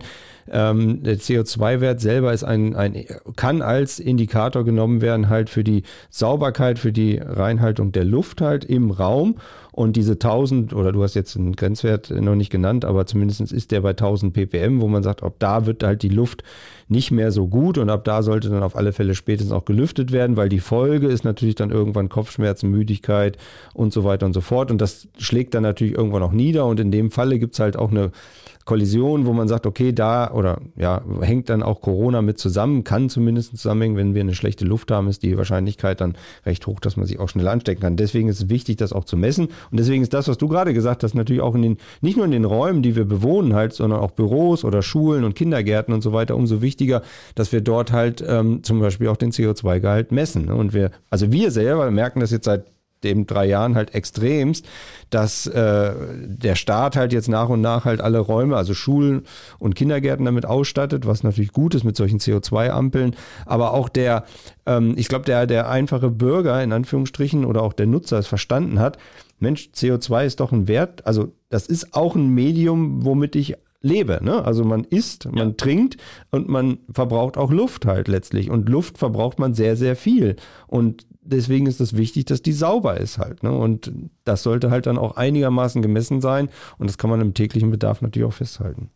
Ähm, 0.50 1.04
der 1.04 1.18
CO2-Wert 1.18 2.00
selber 2.00 2.34
ist 2.34 2.44
ein, 2.44 2.76
ein, 2.76 3.06
kann 3.36 3.62
als 3.62 4.00
Indikator 4.00 4.64
genommen 4.64 5.02
werden, 5.02 5.30
halt 5.30 5.50
für 5.50 5.64
die 5.64 5.84
Sauberkeit, 6.10 6.80
für 6.80 6.92
die 6.92 7.18
Reinhaltung 7.18 7.92
der 7.92 8.06
Luft 8.06 8.42
halt 8.42 8.66
im 8.66 8.92
Raum. 8.92 9.36
Und 9.74 9.96
diese 9.96 10.14
1000, 10.14 10.74
oder 10.74 10.92
du 10.92 11.02
hast 11.02 11.14
jetzt 11.14 11.38
einen 11.38 11.56
Grenzwert 11.56 12.10
noch 12.10 12.36
nicht 12.36 12.50
genannt, 12.50 12.84
aber 12.84 13.06
zumindest 13.06 13.40
ist 13.40 13.72
der 13.72 13.80
bei 13.80 13.92
1000 13.92 14.34
ppm, 14.34 14.82
wo 14.82 14.90
man 14.90 15.02
sagt, 15.02 15.24
ob 15.24 15.40
da 15.40 15.66
wird 15.66 15.82
halt 15.84 16.04
die 16.04 16.10
Luft 16.10 16.44
nicht 16.90 17.12
mehr 17.12 17.32
so 17.32 17.48
gut 17.48 17.78
und 17.78 17.90
ab 17.90 18.04
da 18.04 18.22
sollte 18.22 18.50
dann 18.50 18.64
auf 18.64 18.76
alle 18.76 18.92
Fälle 18.92 19.16
spätestens 19.16 19.54
auch 19.54 19.64
gelüftet 19.64 20.12
werden, 20.12 20.36
weil 20.36 20.50
die 20.50 20.60
Folge 20.60 21.08
ist 21.08 21.24
natürlich 21.24 21.56
dann 21.56 21.72
irgendwann 21.72 22.10
Kopfschmerzen, 22.10 22.70
Müdigkeit 22.70 23.38
und 23.74 23.94
so 23.94 24.04
weiter 24.04 24.26
und 24.26 24.34
so 24.34 24.42
fort. 24.42 24.72
Und 24.72 24.82
das 24.82 25.08
schlägt 25.18 25.54
dann 25.54 25.64
natürlich 25.64 25.94
irgendwann 25.94 26.24
auch 26.24 26.34
nieder. 26.34 26.66
Und 26.66 26.82
in 26.82 26.92
dem 26.92 27.10
Falle 27.10 27.40
gibt 27.40 27.54
es 27.54 27.62
halt 27.62 27.78
auch 27.78 27.92
eine 27.92 28.12
Kollision, 28.66 29.26
wo 29.26 29.34
man 29.34 29.48
sagt, 29.48 29.66
okay, 29.66 29.92
da 29.92 30.32
oder 30.32 30.60
ja, 30.76 31.02
hängt 31.22 31.50
dann 31.50 31.64
auch 31.64 31.82
Corona 31.82 32.22
mit 32.22 32.38
zusammen, 32.38 32.84
kann 32.84 33.10
zumindest 33.10 33.58
zusammenhängen, 33.58 33.98
wenn 33.98 34.14
wir 34.14 34.22
eine 34.22 34.34
schlechte 34.34 34.66
Luft 34.66 34.92
haben, 34.92 35.08
ist 35.08 35.24
die 35.24 35.38
Wahrscheinlichkeit 35.38 36.02
dann 36.02 36.16
recht 36.46 36.66
hoch, 36.68 36.80
dass 36.80 36.98
man 36.98 37.06
sich 37.06 37.20
auch 37.20 37.30
schnell 37.30 37.48
anstecken 37.48 37.82
kann. 37.82 37.98
Deswegen 37.98 38.28
ist 38.28 38.42
es 38.42 38.50
wichtig, 38.50 38.78
das 38.78 38.94
auch 38.94 39.06
zu 39.06 39.18
messen. 39.18 39.48
Und 39.72 39.80
deswegen 39.80 40.04
ist 40.04 40.14
das, 40.14 40.28
was 40.28 40.38
du 40.38 40.48
gerade 40.48 40.74
gesagt 40.74 41.04
hast, 41.04 41.14
natürlich 41.14 41.42
auch 41.42 41.56
in 41.56 41.62
den, 41.62 41.78
nicht 42.02 42.18
nur 42.18 42.26
in 42.26 42.32
den 42.32 42.46
Räumen, 42.46 42.82
die 42.82 42.96
wir 42.96 43.06
bewohnen 43.06 43.54
halt, 43.54 43.74
sondern 43.74 44.00
auch 44.00 44.12
Büros 44.12 44.64
oder 44.64 44.82
Schulen 44.82 45.24
und 45.24 45.36
Kindergärten 45.36 45.94
und 45.94 46.02
so 46.02 46.14
weiter, 46.14 46.36
umso 46.36 46.62
wichtiger, 46.62 47.02
dass 47.36 47.52
wir 47.52 47.62
dort 47.62 47.92
halt 47.92 48.24
ähm, 48.28 48.64
zum 48.64 48.80
Beispiel 48.80 49.08
auch 49.08 49.18
den 49.18 49.32
CO2-Gehalt 49.32 50.12
messen. 50.12 50.50
Und 50.50 50.74
wir, 50.74 50.92
also 51.10 51.32
wir 51.32 51.52
selber 51.52 51.90
merken 51.92 52.20
das 52.20 52.32
jetzt 52.32 52.46
seit 52.46 52.66
dem 53.04 53.26
drei 53.26 53.46
Jahren 53.46 53.76
halt 53.76 53.94
extremst, 53.94 54.66
dass 55.10 55.48
äh, 55.48 55.94
der 56.26 56.56
Staat 56.56 56.96
halt 56.96 57.14
jetzt 57.14 57.28
nach 57.30 57.50
und 57.50 57.62
nach 57.62 57.86
halt 57.86 58.02
alle 58.02 58.20
Räume, 58.20 58.56
also 58.56 58.74
Schulen 58.74 59.24
und 59.60 59.76
Kindergärten 59.76 60.26
damit 60.26 60.46
ausstattet, 60.46 61.06
was 61.06 61.24
natürlich 61.24 61.52
gut 61.52 61.76
ist 61.76 61.84
mit 61.84 61.96
solchen 61.96 62.20
CO2-Ampeln, 62.20 63.16
aber 63.46 63.74
auch 63.74 63.90
der, 63.90 64.26
ähm, 64.66 64.94
ich 64.98 65.08
glaube, 65.08 65.26
der, 65.26 65.48
der 65.48 65.70
einfache 65.70 66.10
Bürger 66.10 66.62
in 66.64 66.72
Anführungsstrichen 66.72 67.46
oder 67.46 67.62
auch 67.64 67.74
der 67.74 67.88
Nutzer 67.88 68.20
es 68.20 68.28
verstanden 68.28 68.80
hat, 68.80 68.98
Mensch, 69.40 69.72
CO2 69.76 70.26
ist 70.26 70.40
doch 70.40 70.52
ein 70.52 70.68
Wert, 70.68 71.06
also 71.06 71.34
das 71.50 71.68
ist 71.68 71.94
auch 71.94 72.16
ein 72.16 72.30
Medium, 72.30 73.04
womit 73.04 73.36
ich 73.36 73.56
lebe. 73.82 74.20
Ne? 74.22 74.44
Also 74.44 74.64
man 74.64 74.84
isst, 74.84 75.32
man 75.32 75.50
ja. 75.50 75.56
trinkt 75.56 75.98
und 76.30 76.48
man 76.48 76.80
verbraucht 76.94 77.38
auch 77.38 77.52
Luft 77.52 77.86
halt 77.86 78.08
letztlich. 78.08 78.50
Und 78.50 78.70
Luft 78.70 78.98
verbraucht 78.98 79.40
man 79.40 79.54
sehr, 79.54 79.76
sehr 79.76 79.96
viel. 79.96 80.36
Und 80.68 81.06
deswegen 81.22 81.68
ist 81.68 81.82
es 81.82 81.96
wichtig, 81.98 82.26
dass 82.26 82.42
die 82.42 82.54
sauber 82.54 82.98
ist 82.98 83.18
halt. 83.18 83.44
Ne? 83.44 83.52
Und 83.52 83.92
das 84.24 84.44
sollte 84.44 84.72
halt 84.72 84.86
dann 84.86 84.98
auch 84.98 85.18
einigermaßen 85.18 85.82
gemessen 85.82 86.22
sein. 86.22 86.50
Und 86.78 86.90
das 86.90 86.98
kann 86.98 87.10
man 87.10 87.22
im 87.22 87.34
täglichen 87.34 87.72
Bedarf 87.72 88.02
natürlich 88.02 88.28
auch 88.28 88.34
festhalten. 88.34 88.90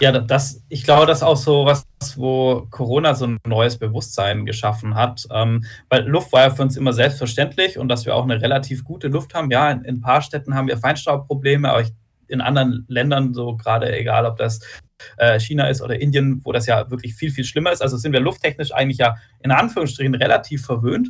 Ja, 0.00 0.10
das, 0.18 0.64
ich 0.68 0.82
glaube, 0.82 1.06
das 1.06 1.18
ist 1.18 1.22
auch 1.22 1.36
so 1.36 1.64
was, 1.64 1.86
wo 2.16 2.66
Corona 2.70 3.14
so 3.14 3.26
ein 3.26 3.38
neues 3.46 3.78
Bewusstsein 3.78 4.44
geschaffen 4.44 4.94
hat. 4.94 5.26
Ähm, 5.32 5.64
weil 5.88 6.06
Luft 6.06 6.32
war 6.32 6.42
ja 6.42 6.50
für 6.50 6.62
uns 6.62 6.76
immer 6.76 6.92
selbstverständlich 6.92 7.78
und 7.78 7.88
dass 7.88 8.04
wir 8.04 8.16
auch 8.16 8.24
eine 8.24 8.42
relativ 8.42 8.84
gute 8.84 9.08
Luft 9.08 9.34
haben. 9.34 9.50
Ja, 9.50 9.70
in, 9.70 9.84
in 9.84 9.96
ein 9.96 10.00
paar 10.00 10.22
Städten 10.22 10.54
haben 10.54 10.66
wir 10.66 10.76
Feinstaubprobleme, 10.76 11.70
aber 11.70 11.82
ich, 11.82 11.92
in 12.30 12.40
anderen 12.40 12.84
Ländern, 12.88 13.34
so 13.34 13.56
gerade 13.56 13.96
egal, 13.96 14.26
ob 14.26 14.36
das 14.36 14.60
äh, 15.16 15.38
China 15.40 15.68
ist 15.68 15.82
oder 15.82 16.00
Indien, 16.00 16.40
wo 16.44 16.52
das 16.52 16.66
ja 16.66 16.90
wirklich 16.90 17.14
viel, 17.14 17.30
viel 17.30 17.44
schlimmer 17.44 17.72
ist. 17.72 17.82
Also 17.82 17.96
sind 17.96 18.12
wir 18.12 18.20
lufttechnisch 18.20 18.72
eigentlich 18.72 18.98
ja 18.98 19.16
in 19.40 19.50
Anführungsstrichen 19.50 20.14
relativ 20.14 20.64
verwöhnt. 20.64 21.08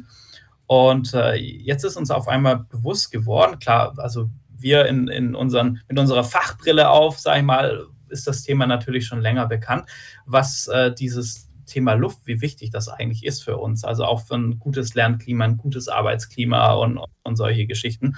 Und 0.67 1.15
äh, 1.15 1.35
jetzt 1.35 1.85
ist 1.85 1.97
uns 1.97 2.11
auf 2.11 2.29
einmal 2.29 2.65
bewusst 2.71 3.11
geworden, 3.11 3.59
klar, 3.59 3.95
also 3.99 4.31
wir 4.57 4.87
in, 4.87 5.09
in 5.09 5.35
unseren, 5.35 5.81
mit 5.89 5.99
unserer 5.99 6.23
Fachbrille 6.23 6.91
auf, 6.91 7.19
sage 7.19 7.41
ich 7.41 7.45
mal, 7.45 7.87
ist 8.09 8.27
das 8.27 8.43
Thema 8.43 8.67
natürlich 8.67 9.07
schon 9.07 9.21
länger 9.21 9.47
bekannt, 9.47 9.89
was 10.27 10.69
äh, 10.69 10.93
dieses 10.93 11.49
Thema 11.67 11.95
Luft, 11.95 12.27
wie 12.27 12.41
wichtig 12.41 12.71
das 12.71 12.89
eigentlich 12.89 13.25
ist 13.25 13.43
für 13.43 13.57
uns. 13.57 13.85
Also 13.85 14.05
auch 14.05 14.27
für 14.27 14.35
ein 14.35 14.59
gutes 14.59 14.95
Lernklima, 14.95 15.45
ein 15.45 15.57
gutes 15.57 15.89
Arbeitsklima 15.89 16.73
und, 16.75 17.01
und 17.23 17.37
solche 17.37 17.67
Geschichten. 17.67 18.17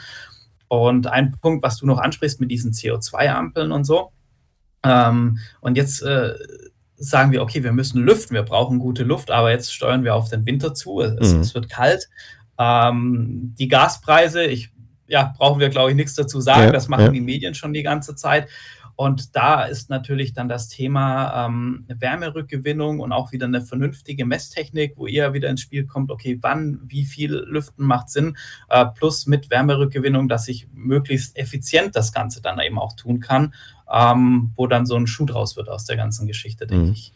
Und 0.72 1.06
ein 1.06 1.32
Punkt, 1.32 1.62
was 1.62 1.76
du 1.76 1.86
noch 1.86 1.98
ansprichst 1.98 2.40
mit 2.40 2.50
diesen 2.50 2.72
CO2-Ampeln 2.72 3.72
und 3.72 3.84
so, 3.84 4.10
ähm, 4.82 5.38
und 5.60 5.76
jetzt 5.76 6.00
äh, 6.00 6.32
sagen 6.96 7.30
wir, 7.30 7.42
okay, 7.42 7.62
wir 7.62 7.72
müssen 7.72 8.02
lüften, 8.02 8.34
wir 8.34 8.42
brauchen 8.42 8.78
gute 8.78 9.04
Luft, 9.04 9.30
aber 9.30 9.50
jetzt 9.50 9.74
steuern 9.74 10.02
wir 10.02 10.14
auf 10.14 10.30
den 10.30 10.46
Winter 10.46 10.72
zu, 10.72 11.02
es, 11.02 11.34
mhm. 11.34 11.40
es 11.40 11.54
wird 11.54 11.68
kalt. 11.68 12.08
Ähm, 12.58 13.54
die 13.58 13.68
Gaspreise, 13.68 14.44
ich, 14.44 14.70
ja, 15.06 15.34
brauchen 15.36 15.60
wir, 15.60 15.68
glaube 15.68 15.90
ich, 15.90 15.96
nichts 15.96 16.14
dazu 16.14 16.40
sagen, 16.40 16.62
ja, 16.62 16.72
das 16.72 16.88
machen 16.88 17.04
ja. 17.04 17.10
die 17.10 17.20
Medien 17.20 17.52
schon 17.52 17.74
die 17.74 17.82
ganze 17.82 18.14
Zeit. 18.14 18.48
Und 18.94 19.34
da 19.34 19.64
ist 19.64 19.90
natürlich 19.90 20.32
dann 20.32 20.48
das 20.48 20.68
Thema 20.68 21.46
ähm, 21.46 21.86
Wärmerückgewinnung 21.88 23.00
und 23.00 23.12
auch 23.12 23.32
wieder 23.32 23.46
eine 23.46 23.62
vernünftige 23.62 24.26
Messtechnik, 24.26 24.94
wo 24.96 25.06
ihr 25.06 25.32
wieder 25.32 25.48
ins 25.48 25.62
Spiel 25.62 25.86
kommt, 25.86 26.10
okay, 26.10 26.38
wann, 26.40 26.80
wie 26.84 27.04
viel 27.04 27.34
Lüften 27.34 27.86
macht 27.86 28.10
Sinn, 28.10 28.36
äh, 28.68 28.84
plus 28.86 29.26
mit 29.26 29.50
Wärmerückgewinnung, 29.50 30.28
dass 30.28 30.48
ich 30.48 30.68
möglichst 30.74 31.36
effizient 31.36 31.96
das 31.96 32.12
Ganze 32.12 32.42
dann 32.42 32.60
eben 32.60 32.78
auch 32.78 32.94
tun 32.94 33.20
kann, 33.20 33.54
ähm, 33.90 34.52
wo 34.56 34.66
dann 34.66 34.86
so 34.86 34.96
ein 34.96 35.06
Schuh 35.06 35.26
draus 35.26 35.56
wird 35.56 35.68
aus 35.68 35.84
der 35.84 35.96
ganzen 35.96 36.26
Geschichte, 36.26 36.66
denke 36.66 36.86
mhm. 36.86 36.92
ich. 36.92 37.12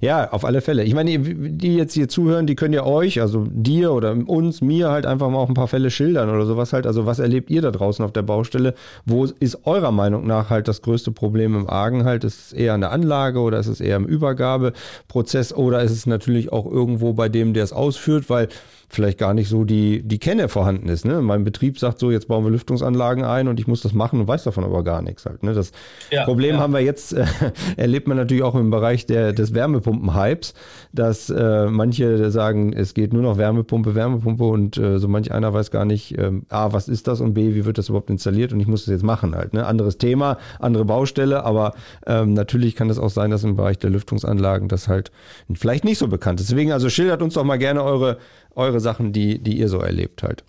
Ja, 0.00 0.30
auf 0.30 0.44
alle 0.44 0.60
Fälle. 0.60 0.84
Ich 0.84 0.94
meine, 0.94 1.18
die 1.18 1.76
jetzt 1.76 1.94
hier 1.94 2.08
zuhören, 2.08 2.46
die 2.46 2.54
können 2.54 2.74
ja 2.74 2.84
euch, 2.84 3.20
also 3.20 3.46
dir 3.50 3.92
oder 3.92 4.16
uns, 4.26 4.60
mir 4.60 4.90
halt 4.90 5.06
einfach 5.06 5.28
mal 5.28 5.38
auch 5.38 5.48
ein 5.48 5.54
paar 5.54 5.68
Fälle 5.68 5.90
schildern 5.90 6.30
oder 6.30 6.46
sowas 6.46 6.72
halt. 6.72 6.86
Also 6.86 7.06
was 7.06 7.18
erlebt 7.18 7.50
ihr 7.50 7.62
da 7.62 7.70
draußen 7.70 8.04
auf 8.04 8.12
der 8.12 8.22
Baustelle? 8.22 8.74
Wo 9.04 9.24
ist 9.24 9.66
eurer 9.66 9.92
Meinung 9.92 10.26
nach 10.26 10.50
halt 10.50 10.68
das 10.68 10.82
größte 10.82 11.10
Problem 11.10 11.54
im 11.54 11.68
Argen 11.68 12.04
halt? 12.04 12.24
Ist 12.24 12.46
es 12.46 12.52
eher 12.52 12.74
an 12.74 12.80
der 12.80 12.92
Anlage 12.92 13.40
oder 13.40 13.58
ist 13.58 13.66
es 13.66 13.80
eher 13.80 13.96
im 13.96 14.04
Übergabeprozess 14.04 15.52
oder 15.52 15.82
ist 15.82 15.92
es 15.92 16.06
natürlich 16.06 16.52
auch 16.52 16.66
irgendwo 16.70 17.12
bei 17.12 17.28
dem, 17.28 17.54
der 17.54 17.64
es 17.64 17.72
ausführt? 17.72 18.30
Weil 18.30 18.48
vielleicht 18.88 19.18
gar 19.18 19.34
nicht 19.34 19.48
so 19.48 19.64
die, 19.64 20.02
die 20.02 20.18
Kenne 20.18 20.48
vorhanden 20.48 20.88
ist. 20.88 21.04
Ne? 21.04 21.20
Mein 21.20 21.44
Betrieb 21.44 21.78
sagt 21.78 21.98
so, 21.98 22.10
jetzt 22.10 22.28
bauen 22.28 22.44
wir 22.44 22.50
Lüftungsanlagen 22.50 23.24
ein 23.24 23.48
und 23.48 23.58
ich 23.58 23.66
muss 23.66 23.82
das 23.82 23.92
machen 23.92 24.20
und 24.20 24.28
weiß 24.28 24.44
davon 24.44 24.64
aber 24.64 24.84
gar 24.84 25.02
nichts 25.02 25.26
halt. 25.26 25.42
Ne? 25.42 25.54
Das 25.54 25.72
ja, 26.10 26.24
Problem 26.24 26.56
ja. 26.56 26.60
haben 26.60 26.72
wir 26.72 26.80
jetzt, 26.80 27.12
äh, 27.12 27.26
erlebt 27.76 28.06
man 28.08 28.16
natürlich 28.16 28.42
auch 28.42 28.54
im 28.54 28.70
Bereich 28.70 29.06
der, 29.06 29.32
des 29.32 29.54
Wärmepumpen-Hypes, 29.54 30.54
dass 30.92 31.30
äh, 31.30 31.66
manche 31.66 32.30
sagen, 32.30 32.72
es 32.72 32.94
geht 32.94 33.12
nur 33.12 33.22
noch 33.22 33.38
Wärmepumpe, 33.38 33.94
Wärmepumpe 33.94 34.44
und 34.44 34.78
äh, 34.78 34.98
so 34.98 35.08
manch 35.08 35.32
einer 35.32 35.52
weiß 35.52 35.70
gar 35.70 35.84
nicht, 35.84 36.16
äh, 36.16 36.30
A, 36.48 36.72
was 36.72 36.88
ist 36.88 37.08
das 37.08 37.20
und 37.20 37.34
B, 37.34 37.54
wie 37.54 37.64
wird 37.64 37.78
das 37.78 37.88
überhaupt 37.88 38.10
installiert 38.10 38.52
und 38.52 38.60
ich 38.60 38.66
muss 38.66 38.84
das 38.84 38.92
jetzt 38.92 39.04
machen 39.04 39.34
halt. 39.34 39.52
Ne? 39.52 39.66
Anderes 39.66 39.98
Thema, 39.98 40.38
andere 40.60 40.84
Baustelle, 40.84 41.44
aber 41.44 41.74
ähm, 42.06 42.34
natürlich 42.34 42.76
kann 42.76 42.88
es 42.90 42.98
auch 42.98 43.10
sein, 43.10 43.30
dass 43.30 43.42
im 43.44 43.56
Bereich 43.56 43.78
der 43.78 43.90
Lüftungsanlagen 43.90 44.68
das 44.68 44.88
halt 44.88 45.10
vielleicht 45.54 45.84
nicht 45.84 45.98
so 45.98 46.08
bekannt 46.08 46.40
ist. 46.40 46.50
Deswegen 46.50 46.72
also 46.72 46.88
schildert 46.88 47.22
uns 47.22 47.34
doch 47.34 47.44
mal 47.44 47.58
gerne 47.58 47.82
eure 47.82 48.18
eure 48.56 48.80
Sachen, 48.80 49.12
die, 49.12 49.38
die 49.38 49.58
ihr 49.58 49.68
so 49.68 49.78
erlebt 49.78 50.22
halt. 50.22 50.44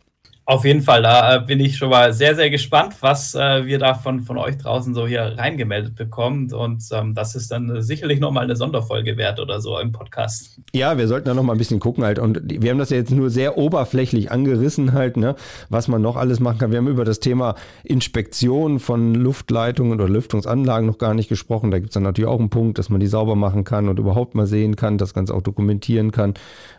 Auf 0.50 0.64
jeden 0.64 0.82
Fall, 0.82 1.02
da 1.02 1.36
äh, 1.36 1.42
bin 1.42 1.60
ich 1.60 1.76
schon 1.76 1.90
mal 1.90 2.14
sehr, 2.14 2.34
sehr 2.34 2.50
gespannt, 2.50 2.96
was 3.02 3.36
äh, 3.36 3.66
wir 3.66 3.80
da 3.80 3.96
von, 3.96 4.22
von 4.22 4.38
euch 4.38 4.58
draußen 4.58 4.94
so 4.94 5.06
hier 5.06 5.34
reingemeldet 5.38 5.96
bekommen. 5.96 6.54
Und 6.54 6.86
ähm, 6.94 7.14
das 7.14 7.36
ist 7.36 7.52
dann 7.52 7.82
sicherlich 7.82 8.22
nochmal 8.22 8.46
eine 8.46 8.56
Sonderfolge 8.56 9.18
wert 9.18 9.42
oder 9.42 9.60
so 9.60 9.78
im 9.78 9.92
Podcast. 9.92 10.62
Ja, 10.74 10.98
wir 10.98 11.10
sollten 11.10 11.26
da 11.28 11.34
nochmal 11.34 11.58
ein 11.58 11.60
bisschen 11.60 11.82
gucken 11.82 12.06
halt. 12.06 12.18
Und 12.18 12.40
wir 12.46 12.72
haben 12.72 12.78
das 12.78 12.92
ja 12.92 12.96
jetzt 12.96 13.12
nur 13.12 13.30
sehr 13.30 13.58
oberflächlich 13.58 14.32
angerissen 14.32 14.94
halt, 14.94 15.18
ne, 15.18 15.36
was 15.68 15.90
man 15.90 16.02
noch 16.02 16.16
alles 16.16 16.40
machen 16.40 16.60
kann. 16.60 16.72
Wir 16.72 16.78
haben 16.78 16.88
über 16.88 17.04
das 17.04 17.20
Thema 17.20 17.56
Inspektion 17.84 18.80
von 18.80 19.16
Luftleitungen 19.16 20.00
oder 20.00 20.08
Lüftungsanlagen 20.08 20.88
noch 20.88 20.98
gar 20.98 21.14
nicht 21.14 21.28
gesprochen. 21.28 21.72
Da 21.72 21.80
gibt 21.80 21.90
es 21.90 21.96
dann 21.96 22.04
natürlich 22.04 22.30
auch 22.30 22.40
einen 22.40 22.50
Punkt, 22.50 22.78
dass 22.80 22.90
man 22.90 23.02
die 23.02 23.08
sauber 23.08 23.36
machen 23.36 23.66
kann 23.66 23.90
und 23.90 24.00
überhaupt 24.00 24.34
mal 24.34 24.48
sehen 24.48 24.78
kann, 24.78 24.98
das 24.98 25.14
Ganze 25.14 25.34
auch 25.34 25.42
dokumentieren 25.42 26.12
kann. 26.12 26.36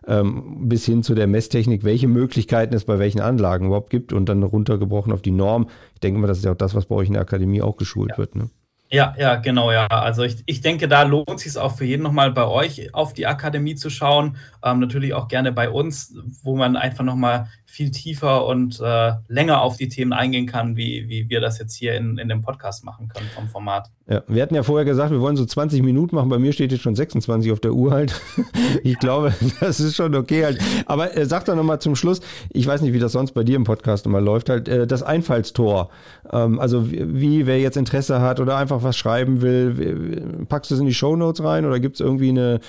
Ähm, 0.07 0.68
bis 0.70 0.87
hin 0.87 1.02
zu 1.02 1.14
der 1.14 1.26
Messtechnik, 1.26 1.85
welche 1.85 2.09
Möglichkeiten 2.09 2.74
es 2.74 2.87
bei 2.87 2.98
welchen 2.98 3.20
Anlagen 3.20 3.58
Fragen 3.59 3.66
überhaupt 3.66 3.90
gibt 3.90 4.12
und 4.12 4.29
dann 4.29 4.42
runtergebrochen 4.42 5.12
auf 5.12 5.23
die 5.23 5.31
Norm. 5.31 5.68
Ich 5.94 6.01
denke 6.01 6.21
mal, 6.21 6.27
das 6.27 6.38
ist 6.38 6.44
ja 6.44 6.53
auch 6.53 6.57
das, 6.57 6.75
was 6.75 6.87
bei 6.87 6.94
euch 6.94 7.09
in 7.09 7.14
der 7.14 7.23
Akademie 7.23 7.62
auch 7.62 7.77
geschult 7.77 8.12
ja. 8.12 8.18
wird. 8.18 8.37
Ne? 8.37 8.51
Ja, 8.90 9.14
ja, 9.18 9.37
genau, 9.37 9.71
ja. 9.71 9.87
Also 9.88 10.23
ich, 10.23 10.42
ich 10.47 10.61
denke, 10.62 10.88
da 10.88 11.03
lohnt 11.03 11.29
es 11.35 11.42
sich 11.42 11.59
auch 11.59 11.77
für 11.77 11.85
jeden 11.85 12.03
nochmal 12.03 12.33
bei 12.33 12.47
euch 12.47 12.94
auf 12.94 13.12
die 13.12 13.27
Akademie 13.27 13.75
zu 13.75 13.90
schauen. 13.90 14.37
Ähm, 14.64 14.81
natürlich 14.81 15.12
auch 15.12 15.29
gerne 15.29 15.53
bei 15.53 15.68
uns, 15.68 16.14
wo 16.42 16.57
man 16.57 16.77
einfach 16.77 17.05
nochmal 17.05 17.49
viel 17.70 17.90
tiefer 17.90 18.46
und 18.46 18.81
äh, 18.81 19.12
länger 19.28 19.61
auf 19.61 19.76
die 19.76 19.88
Themen 19.88 20.14
eingehen 20.14 20.46
kann, 20.46 20.76
wie, 20.76 21.07
wie 21.07 21.28
wir 21.28 21.42
das 21.42 21.59
jetzt 21.59 21.74
hier 21.76 21.94
in, 21.96 22.16
in 22.16 22.28
dem 22.31 22.40
Podcast 22.40 22.83
machen 22.83 23.09
können 23.09 23.28
vom 23.35 23.46
Format. 23.46 23.90
Ja, 24.09 24.22
wir 24.26 24.42
hatten 24.42 24.54
ja 24.54 24.62
vorher 24.62 24.87
gesagt, 24.87 25.11
wir 25.11 25.20
wollen 25.20 25.37
so 25.37 25.44
20 25.44 25.83
Minuten 25.83 26.16
machen. 26.16 26.31
Bei 26.31 26.38
mir 26.38 26.54
steht 26.54 26.72
jetzt 26.72 26.81
schon 26.81 26.96
26 26.96 27.52
auf 27.52 27.61
der 27.61 27.74
Uhr 27.74 27.92
halt. 27.92 28.18
ich 28.83 28.98
glaube, 28.98 29.35
das 29.61 29.81
ist 29.81 29.96
schon 29.96 30.14
okay 30.14 30.46
halt. 30.46 30.59
Aber 30.87 31.14
äh, 31.14 31.26
sag 31.26 31.44
doch 31.44 31.54
nochmal 31.54 31.78
zum 31.78 31.94
Schluss, 31.94 32.20
ich 32.50 32.66
weiß 32.66 32.81
nicht, 32.81 32.94
wie 32.94 32.98
das 32.98 33.12
sonst 33.12 33.33
bei 33.33 33.44
dir 33.44 33.57
im 33.57 33.64
Podcast 33.64 34.07
immer 34.07 34.22
läuft, 34.22 34.48
halt, 34.48 34.66
äh, 34.66 34.87
das 34.87 35.02
Einfallstor. 35.02 35.90
Ähm, 36.33 36.59
also 36.59 36.90
wie, 36.90 37.20
wie, 37.20 37.46
wer 37.46 37.61
jetzt 37.61 37.76
Interesse 37.76 38.22
hat 38.22 38.40
oder 38.40 38.57
einfach 38.57 38.83
was 38.83 38.96
schreiben 38.96 39.42
will, 39.42 40.46
packst 40.48 40.70
du 40.70 40.74
es 40.74 40.81
in 40.81 40.87
die 40.87 40.94
Shownotes 40.94 41.44
rein 41.44 41.66
oder 41.66 41.78
gibt 41.81 41.96
es 41.96 42.00
irgendwie 42.00 42.31
eine 42.31 42.61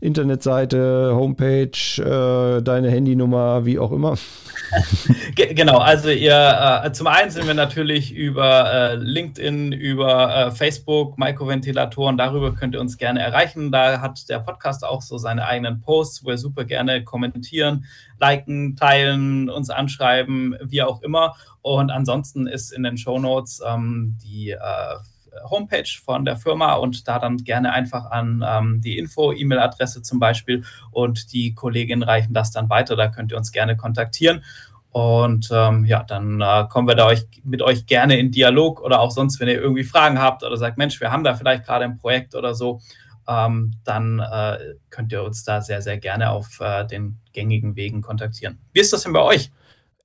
Internetseite, 0.00 1.12
Homepage, 1.14 1.70
äh, 1.98 2.62
deine 2.62 2.90
Handynummer, 2.90 3.64
wie 3.64 3.78
auch 3.78 3.92
immer? 3.92 4.16
genau, 5.36 5.78
also 5.78 6.08
ihr, 6.10 6.82
äh, 6.84 6.92
zum 6.92 7.06
einen 7.06 7.30
sind 7.30 7.46
wir 7.46 7.54
natürlich 7.54 8.12
über 8.12 8.72
äh, 8.72 8.94
LinkedIn, 8.96 9.72
über 9.72 10.34
äh, 10.34 10.50
Facebook, 10.50 11.18
Mikroventilatoren, 11.18 12.16
darüber 12.16 12.54
könnt 12.54 12.74
ihr 12.74 12.80
uns 12.80 12.96
gerne 12.96 13.20
erreichen. 13.20 13.70
Da 13.72 14.00
hat 14.00 14.28
der 14.28 14.40
Podcast 14.40 14.84
auch 14.84 15.02
so 15.02 15.18
seine 15.18 15.46
eigenen 15.46 15.80
Posts, 15.80 16.24
wo 16.24 16.30
ihr 16.30 16.38
super 16.38 16.64
gerne 16.64 17.04
kommentieren, 17.04 17.84
liken, 18.18 18.76
teilen, 18.76 19.50
uns 19.50 19.70
anschreiben, 19.70 20.56
wie 20.62 20.82
auch 20.82 21.02
immer. 21.02 21.34
Und 21.62 21.90
ansonsten 21.90 22.46
ist 22.46 22.72
in 22.72 22.82
den 22.82 22.98
Show 22.98 23.18
Notes 23.18 23.62
ähm, 23.66 24.16
die 24.22 24.50
äh, 24.50 24.58
Homepage 25.50 25.88
von 26.04 26.24
der 26.24 26.36
Firma 26.36 26.74
und 26.74 27.06
da 27.08 27.18
dann 27.18 27.38
gerne 27.38 27.72
einfach 27.72 28.10
an 28.10 28.44
ähm, 28.46 28.80
die 28.80 28.98
Info-E-Mail-Adresse 28.98 30.02
zum 30.02 30.18
Beispiel 30.18 30.64
und 30.90 31.32
die 31.32 31.54
Kolleginnen 31.54 32.02
reichen 32.02 32.34
das 32.34 32.50
dann 32.50 32.68
weiter. 32.70 32.96
Da 32.96 33.08
könnt 33.08 33.32
ihr 33.32 33.38
uns 33.38 33.52
gerne 33.52 33.76
kontaktieren. 33.76 34.42
Und 34.90 35.48
ähm, 35.52 35.84
ja, 35.86 36.04
dann 36.04 36.40
äh, 36.40 36.66
kommen 36.68 36.86
wir 36.86 36.94
da 36.94 37.06
euch, 37.06 37.26
mit 37.42 37.62
euch 37.62 37.86
gerne 37.86 38.16
in 38.16 38.30
Dialog 38.30 38.80
oder 38.80 39.00
auch 39.00 39.10
sonst, 39.10 39.40
wenn 39.40 39.48
ihr 39.48 39.60
irgendwie 39.60 39.82
Fragen 39.82 40.20
habt 40.20 40.44
oder 40.44 40.56
sagt, 40.56 40.78
Mensch, 40.78 41.00
wir 41.00 41.10
haben 41.10 41.24
da 41.24 41.34
vielleicht 41.34 41.64
gerade 41.64 41.84
ein 41.84 41.96
Projekt 41.96 42.36
oder 42.36 42.54
so, 42.54 42.80
ähm, 43.26 43.72
dann 43.82 44.20
äh, 44.20 44.76
könnt 44.90 45.10
ihr 45.10 45.24
uns 45.24 45.42
da 45.42 45.60
sehr, 45.62 45.82
sehr 45.82 45.98
gerne 45.98 46.30
auf 46.30 46.60
äh, 46.60 46.86
den 46.86 47.18
gängigen 47.32 47.74
Wegen 47.74 48.02
kontaktieren. 48.02 48.60
Wie 48.72 48.80
ist 48.80 48.92
das 48.92 49.02
denn 49.02 49.12
bei 49.12 49.22
euch? 49.22 49.50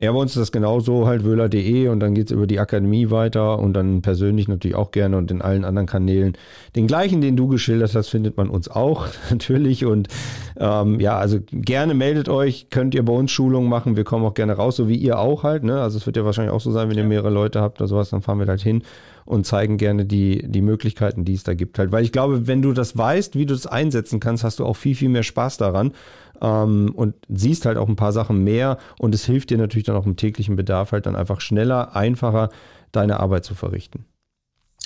Ja, 0.02 0.14
bei 0.14 0.18
uns 0.18 0.32
ist 0.32 0.38
das 0.40 0.52
genauso, 0.54 1.08
halt 1.08 1.26
wöhler.de 1.26 1.90
und 1.90 2.00
dann 2.00 2.16
geht 2.16 2.28
es 2.28 2.32
über 2.32 2.48
die 2.48 2.62
Akademie 2.62 3.10
weiter 3.12 3.60
und 3.60 3.74
dann 3.74 4.02
persönlich 4.02 4.48
natürlich 4.48 4.78
auch 4.78 4.92
gerne 4.92 5.18
und 5.18 5.30
in 5.30 5.42
allen 5.42 5.66
anderen 5.66 5.88
Kanälen. 5.90 6.38
Den 6.74 6.88
gleichen, 6.88 7.20
den 7.20 7.36
du 7.36 7.50
geschildert 7.50 7.94
hast, 7.94 8.08
findet 8.08 8.38
man 8.38 8.50
uns 8.50 8.70
auch 8.70 9.08
natürlich 9.30 9.84
und 9.84 10.08
ähm, 10.56 11.02
ja, 11.02 11.18
also 11.18 11.40
gerne 11.52 11.96
meldet 11.96 12.30
euch, 12.30 12.70
könnt 12.70 12.96
ihr 12.96 13.04
bei 13.04 13.12
uns 13.12 13.32
Schulungen 13.32 13.68
machen, 13.70 13.98
wir 13.98 14.06
kommen 14.06 14.24
auch 14.24 14.36
gerne 14.36 14.54
raus, 14.54 14.78
so 14.78 14.88
wie 14.88 14.96
ihr 14.96 15.20
auch 15.20 15.44
halt, 15.44 15.66
ne? 15.66 15.82
Also 15.82 15.98
es 15.98 16.06
wird 16.06 16.16
ja 16.16 16.24
wahrscheinlich 16.24 16.54
auch 16.54 16.62
so 16.62 16.72
sein, 16.72 16.90
wenn 16.90 16.98
ihr 16.98 17.04
mehrere 17.04 17.30
Leute 17.30 17.60
habt 17.60 17.82
oder 17.82 17.90
sowas, 17.90 18.10
dann 18.10 18.22
fahren 18.22 18.40
wir 18.40 18.48
halt 18.48 18.62
hin 18.62 18.84
und 19.26 19.46
zeigen 19.46 19.78
gerne 19.78 20.06
die, 20.06 20.44
die 20.48 20.62
Möglichkeiten, 20.62 21.26
die 21.26 21.34
es 21.34 21.44
da 21.44 21.54
gibt 21.54 21.78
halt. 21.78 21.92
Weil 21.92 22.06
ich 22.06 22.14
glaube, 22.14 22.48
wenn 22.48 22.62
du 22.62 22.72
das 22.72 22.98
weißt, 22.98 23.36
wie 23.36 23.46
du 23.46 23.54
das 23.54 23.68
einsetzen 23.68 24.22
kannst, 24.22 24.46
hast 24.46 24.60
du 24.60 24.66
auch 24.66 24.78
viel, 24.78 24.96
viel 24.96 25.10
mehr 25.10 25.24
Spaß 25.24 25.58
daran 25.58 25.92
ähm, 26.42 26.92
und 26.96 27.16
siehst 27.28 27.66
halt 27.66 27.78
auch 27.78 27.88
ein 27.88 27.96
paar 27.96 28.12
Sachen 28.12 28.44
mehr 28.44 28.78
und 28.98 29.14
es 29.16 29.26
hilft 29.26 29.50
dir 29.50 29.58
natürlich 29.58 29.86
dann 29.86 29.96
auch 29.96 30.06
im 30.06 30.16
täglichen 30.16 30.56
Bedarf 30.56 30.92
halt 30.92 31.06
dann 31.06 31.16
einfach 31.16 31.42
schneller, 31.42 31.96
einfacher 31.96 32.50
deine 32.92 33.20
Arbeit 33.20 33.46
zu 33.46 33.56
verrichten. 33.56 34.06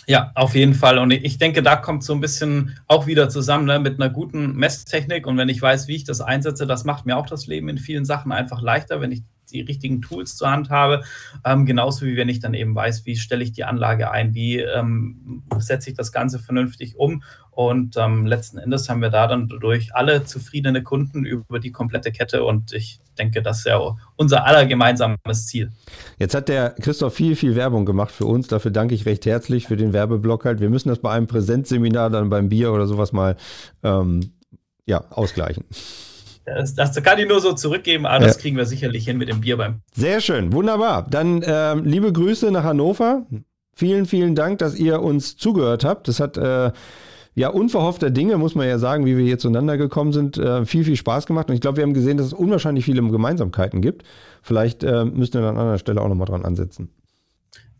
Ja, 0.05 0.31
auf 0.35 0.53
jeden 0.55 0.73
Fall. 0.73 0.97
Und 0.97 1.11
ich 1.11 1.37
denke, 1.37 1.63
da 1.63 1.77
kommt 1.77 2.03
so 2.03 2.13
ein 2.13 2.19
bisschen 2.19 2.77
auch 2.87 3.07
wieder 3.07 3.29
zusammen 3.29 3.65
ne, 3.65 3.79
mit 3.79 4.01
einer 4.01 4.09
guten 4.09 4.53
Messtechnik. 4.55 5.25
Und 5.27 5.37
wenn 5.37 5.47
ich 5.47 5.61
weiß, 5.61 5.87
wie 5.87 5.95
ich 5.95 6.03
das 6.03 6.19
einsetze, 6.19 6.67
das 6.67 6.83
macht 6.83 7.05
mir 7.05 7.15
auch 7.15 7.25
das 7.25 7.47
Leben 7.47 7.69
in 7.69 7.77
vielen 7.77 8.03
Sachen 8.03 8.31
einfach 8.31 8.61
leichter, 8.61 8.99
wenn 8.99 9.13
ich 9.13 9.23
die 9.53 9.61
richtigen 9.61 10.01
Tools 10.01 10.35
zur 10.35 10.51
Hand 10.51 10.69
habe. 10.69 11.03
Ähm, 11.45 11.65
genauso 11.65 12.05
wie 12.05 12.17
wenn 12.17 12.29
ich 12.29 12.39
dann 12.39 12.53
eben 12.53 12.75
weiß, 12.75 13.05
wie 13.05 13.15
stelle 13.15 13.43
ich 13.43 13.51
die 13.51 13.63
Anlage 13.63 14.11
ein, 14.11 14.33
wie 14.33 14.59
ähm, 14.59 15.43
setze 15.59 15.89
ich 15.89 15.95
das 15.95 16.11
Ganze 16.11 16.39
vernünftig 16.39 16.97
um. 16.97 17.23
Und 17.51 17.97
ähm, 17.97 18.25
letzten 18.25 18.57
Endes 18.57 18.89
haben 18.89 19.01
wir 19.01 19.11
da 19.11 19.27
dann 19.27 19.47
durch 19.47 19.93
alle 19.95 20.25
zufriedene 20.25 20.81
Kunden 20.81 21.23
über 21.23 21.59
die 21.59 21.71
komplette 21.71 22.11
Kette. 22.11 22.43
Und 22.43 22.73
ich 22.73 22.99
denke, 23.17 23.43
das 23.43 23.59
ist 23.59 23.65
ja 23.65 23.79
unser 24.15 24.45
aller 24.45 24.65
gemeinsames 24.65 25.45
Ziel. 25.45 25.71
Jetzt 26.17 26.33
hat 26.33 26.49
der 26.49 26.71
Christoph 26.71 27.13
viel, 27.13 27.35
viel 27.35 27.55
Werbung 27.55 27.85
gemacht 27.85 28.11
für 28.11 28.25
uns. 28.25 28.47
Dafür 28.47 28.71
danke 28.71 28.95
ich 28.95 29.05
recht 29.05 29.25
herzlich 29.27 29.67
für 29.67 29.77
den 29.77 29.93
Werbeblock 29.93 30.45
halt. 30.45 30.61
Wir 30.61 30.69
müssen 30.69 30.89
das 30.89 30.99
bei 30.99 31.11
einem 31.11 31.27
Präsenzseminar 31.27 32.09
dann 32.09 32.29
beim 32.29 32.49
Bier 32.49 32.73
oder 32.73 32.87
sowas 32.87 33.11
mal 33.11 33.35
ähm, 33.83 34.33
ja, 34.85 35.03
ausgleichen. 35.11 35.65
Das, 36.45 36.75
das, 36.75 37.01
kann 37.01 37.19
ich 37.19 37.27
nur 37.27 37.39
so 37.39 37.53
zurückgeben, 37.53 38.05
aber 38.05 38.21
ja. 38.21 38.27
das 38.27 38.37
kriegen 38.37 38.57
wir 38.57 38.65
sicherlich 38.65 39.05
hin 39.05 39.17
mit 39.17 39.29
dem 39.29 39.41
Bier 39.41 39.57
beim. 39.57 39.81
Sehr 39.93 40.19
schön, 40.19 40.51
wunderbar. 40.51 41.07
Dann 41.09 41.41
äh, 41.41 41.75
liebe 41.75 42.11
Grüße 42.11 42.51
nach 42.51 42.63
Hannover. 42.63 43.25
Vielen, 43.75 44.05
vielen 44.05 44.35
Dank, 44.35 44.59
dass 44.59 44.75
ihr 44.75 45.01
uns 45.01 45.37
zugehört 45.37 45.83
habt. 45.83 46.07
Das 46.07 46.19
hat 46.19 46.37
äh, 46.37 46.71
ja 47.33 47.49
unverhoffter 47.49 48.11
Dinge, 48.11 48.37
muss 48.37 48.55
man 48.55 48.67
ja 48.67 48.77
sagen, 48.77 49.05
wie 49.05 49.17
wir 49.17 49.25
hier 49.25 49.39
zueinander 49.39 49.77
gekommen 49.77 50.11
sind, 50.11 50.37
äh, 50.37 50.65
viel, 50.65 50.83
viel 50.83 50.95
Spaß 50.95 51.25
gemacht. 51.25 51.49
Und 51.49 51.55
ich 51.55 51.61
glaube, 51.61 51.77
wir 51.77 51.83
haben 51.83 51.93
gesehen, 51.93 52.17
dass 52.17 52.27
es 52.27 52.33
unwahrscheinlich 52.33 52.85
viele 52.85 53.01
Gemeinsamkeiten 53.01 53.81
gibt. 53.81 54.03
Vielleicht 54.41 54.83
äh, 54.83 55.05
müssen 55.05 55.41
wir 55.41 55.49
an 55.49 55.57
anderer 55.57 55.79
Stelle 55.79 56.01
auch 56.01 56.09
nochmal 56.09 56.27
dran 56.27 56.45
ansetzen. 56.45 56.89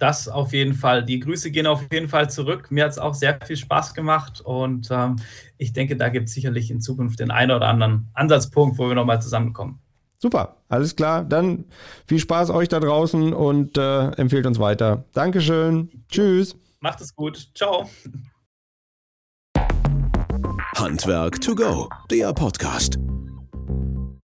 Das 0.03 0.27
auf 0.27 0.51
jeden 0.51 0.73
Fall. 0.73 1.05
Die 1.05 1.21
Grüße 1.21 1.49
gehen 1.49 1.65
auf 1.65 1.81
jeden 1.89 2.09
Fall 2.09 2.29
zurück. 2.29 2.69
Mir 2.71 2.83
hat 2.83 2.91
es 2.91 2.97
auch 2.97 3.13
sehr 3.13 3.39
viel 3.39 3.55
Spaß 3.55 3.93
gemacht 3.93 4.41
und 4.41 4.89
ähm, 4.91 5.15
ich 5.57 5.71
denke, 5.71 5.95
da 5.95 6.09
gibt 6.09 6.27
es 6.27 6.33
sicherlich 6.33 6.69
in 6.71 6.81
Zukunft 6.81 7.21
den 7.21 7.31
einen 7.31 7.51
oder 7.51 7.69
anderen 7.69 8.09
Ansatzpunkt, 8.13 8.77
wo 8.77 8.89
wir 8.89 8.95
nochmal 8.95 9.21
zusammenkommen. 9.21 9.79
Super, 10.17 10.57
alles 10.67 10.97
klar. 10.97 11.23
Dann 11.23 11.63
viel 12.05 12.19
Spaß 12.19 12.49
euch 12.49 12.67
da 12.67 12.81
draußen 12.81 13.31
und 13.31 13.77
äh, 13.77 14.07
empfehlt 14.17 14.45
uns 14.45 14.59
weiter. 14.59 15.05
Dankeschön. 15.13 15.89
Tschüss. 16.09 16.57
Macht 16.81 16.99
es 16.99 17.15
gut. 17.15 17.47
Ciao. 17.55 17.89
Handwerk 20.75 21.39
to 21.39 21.55
go, 21.55 21.87
der 22.11 22.33
Podcast. 22.33 22.99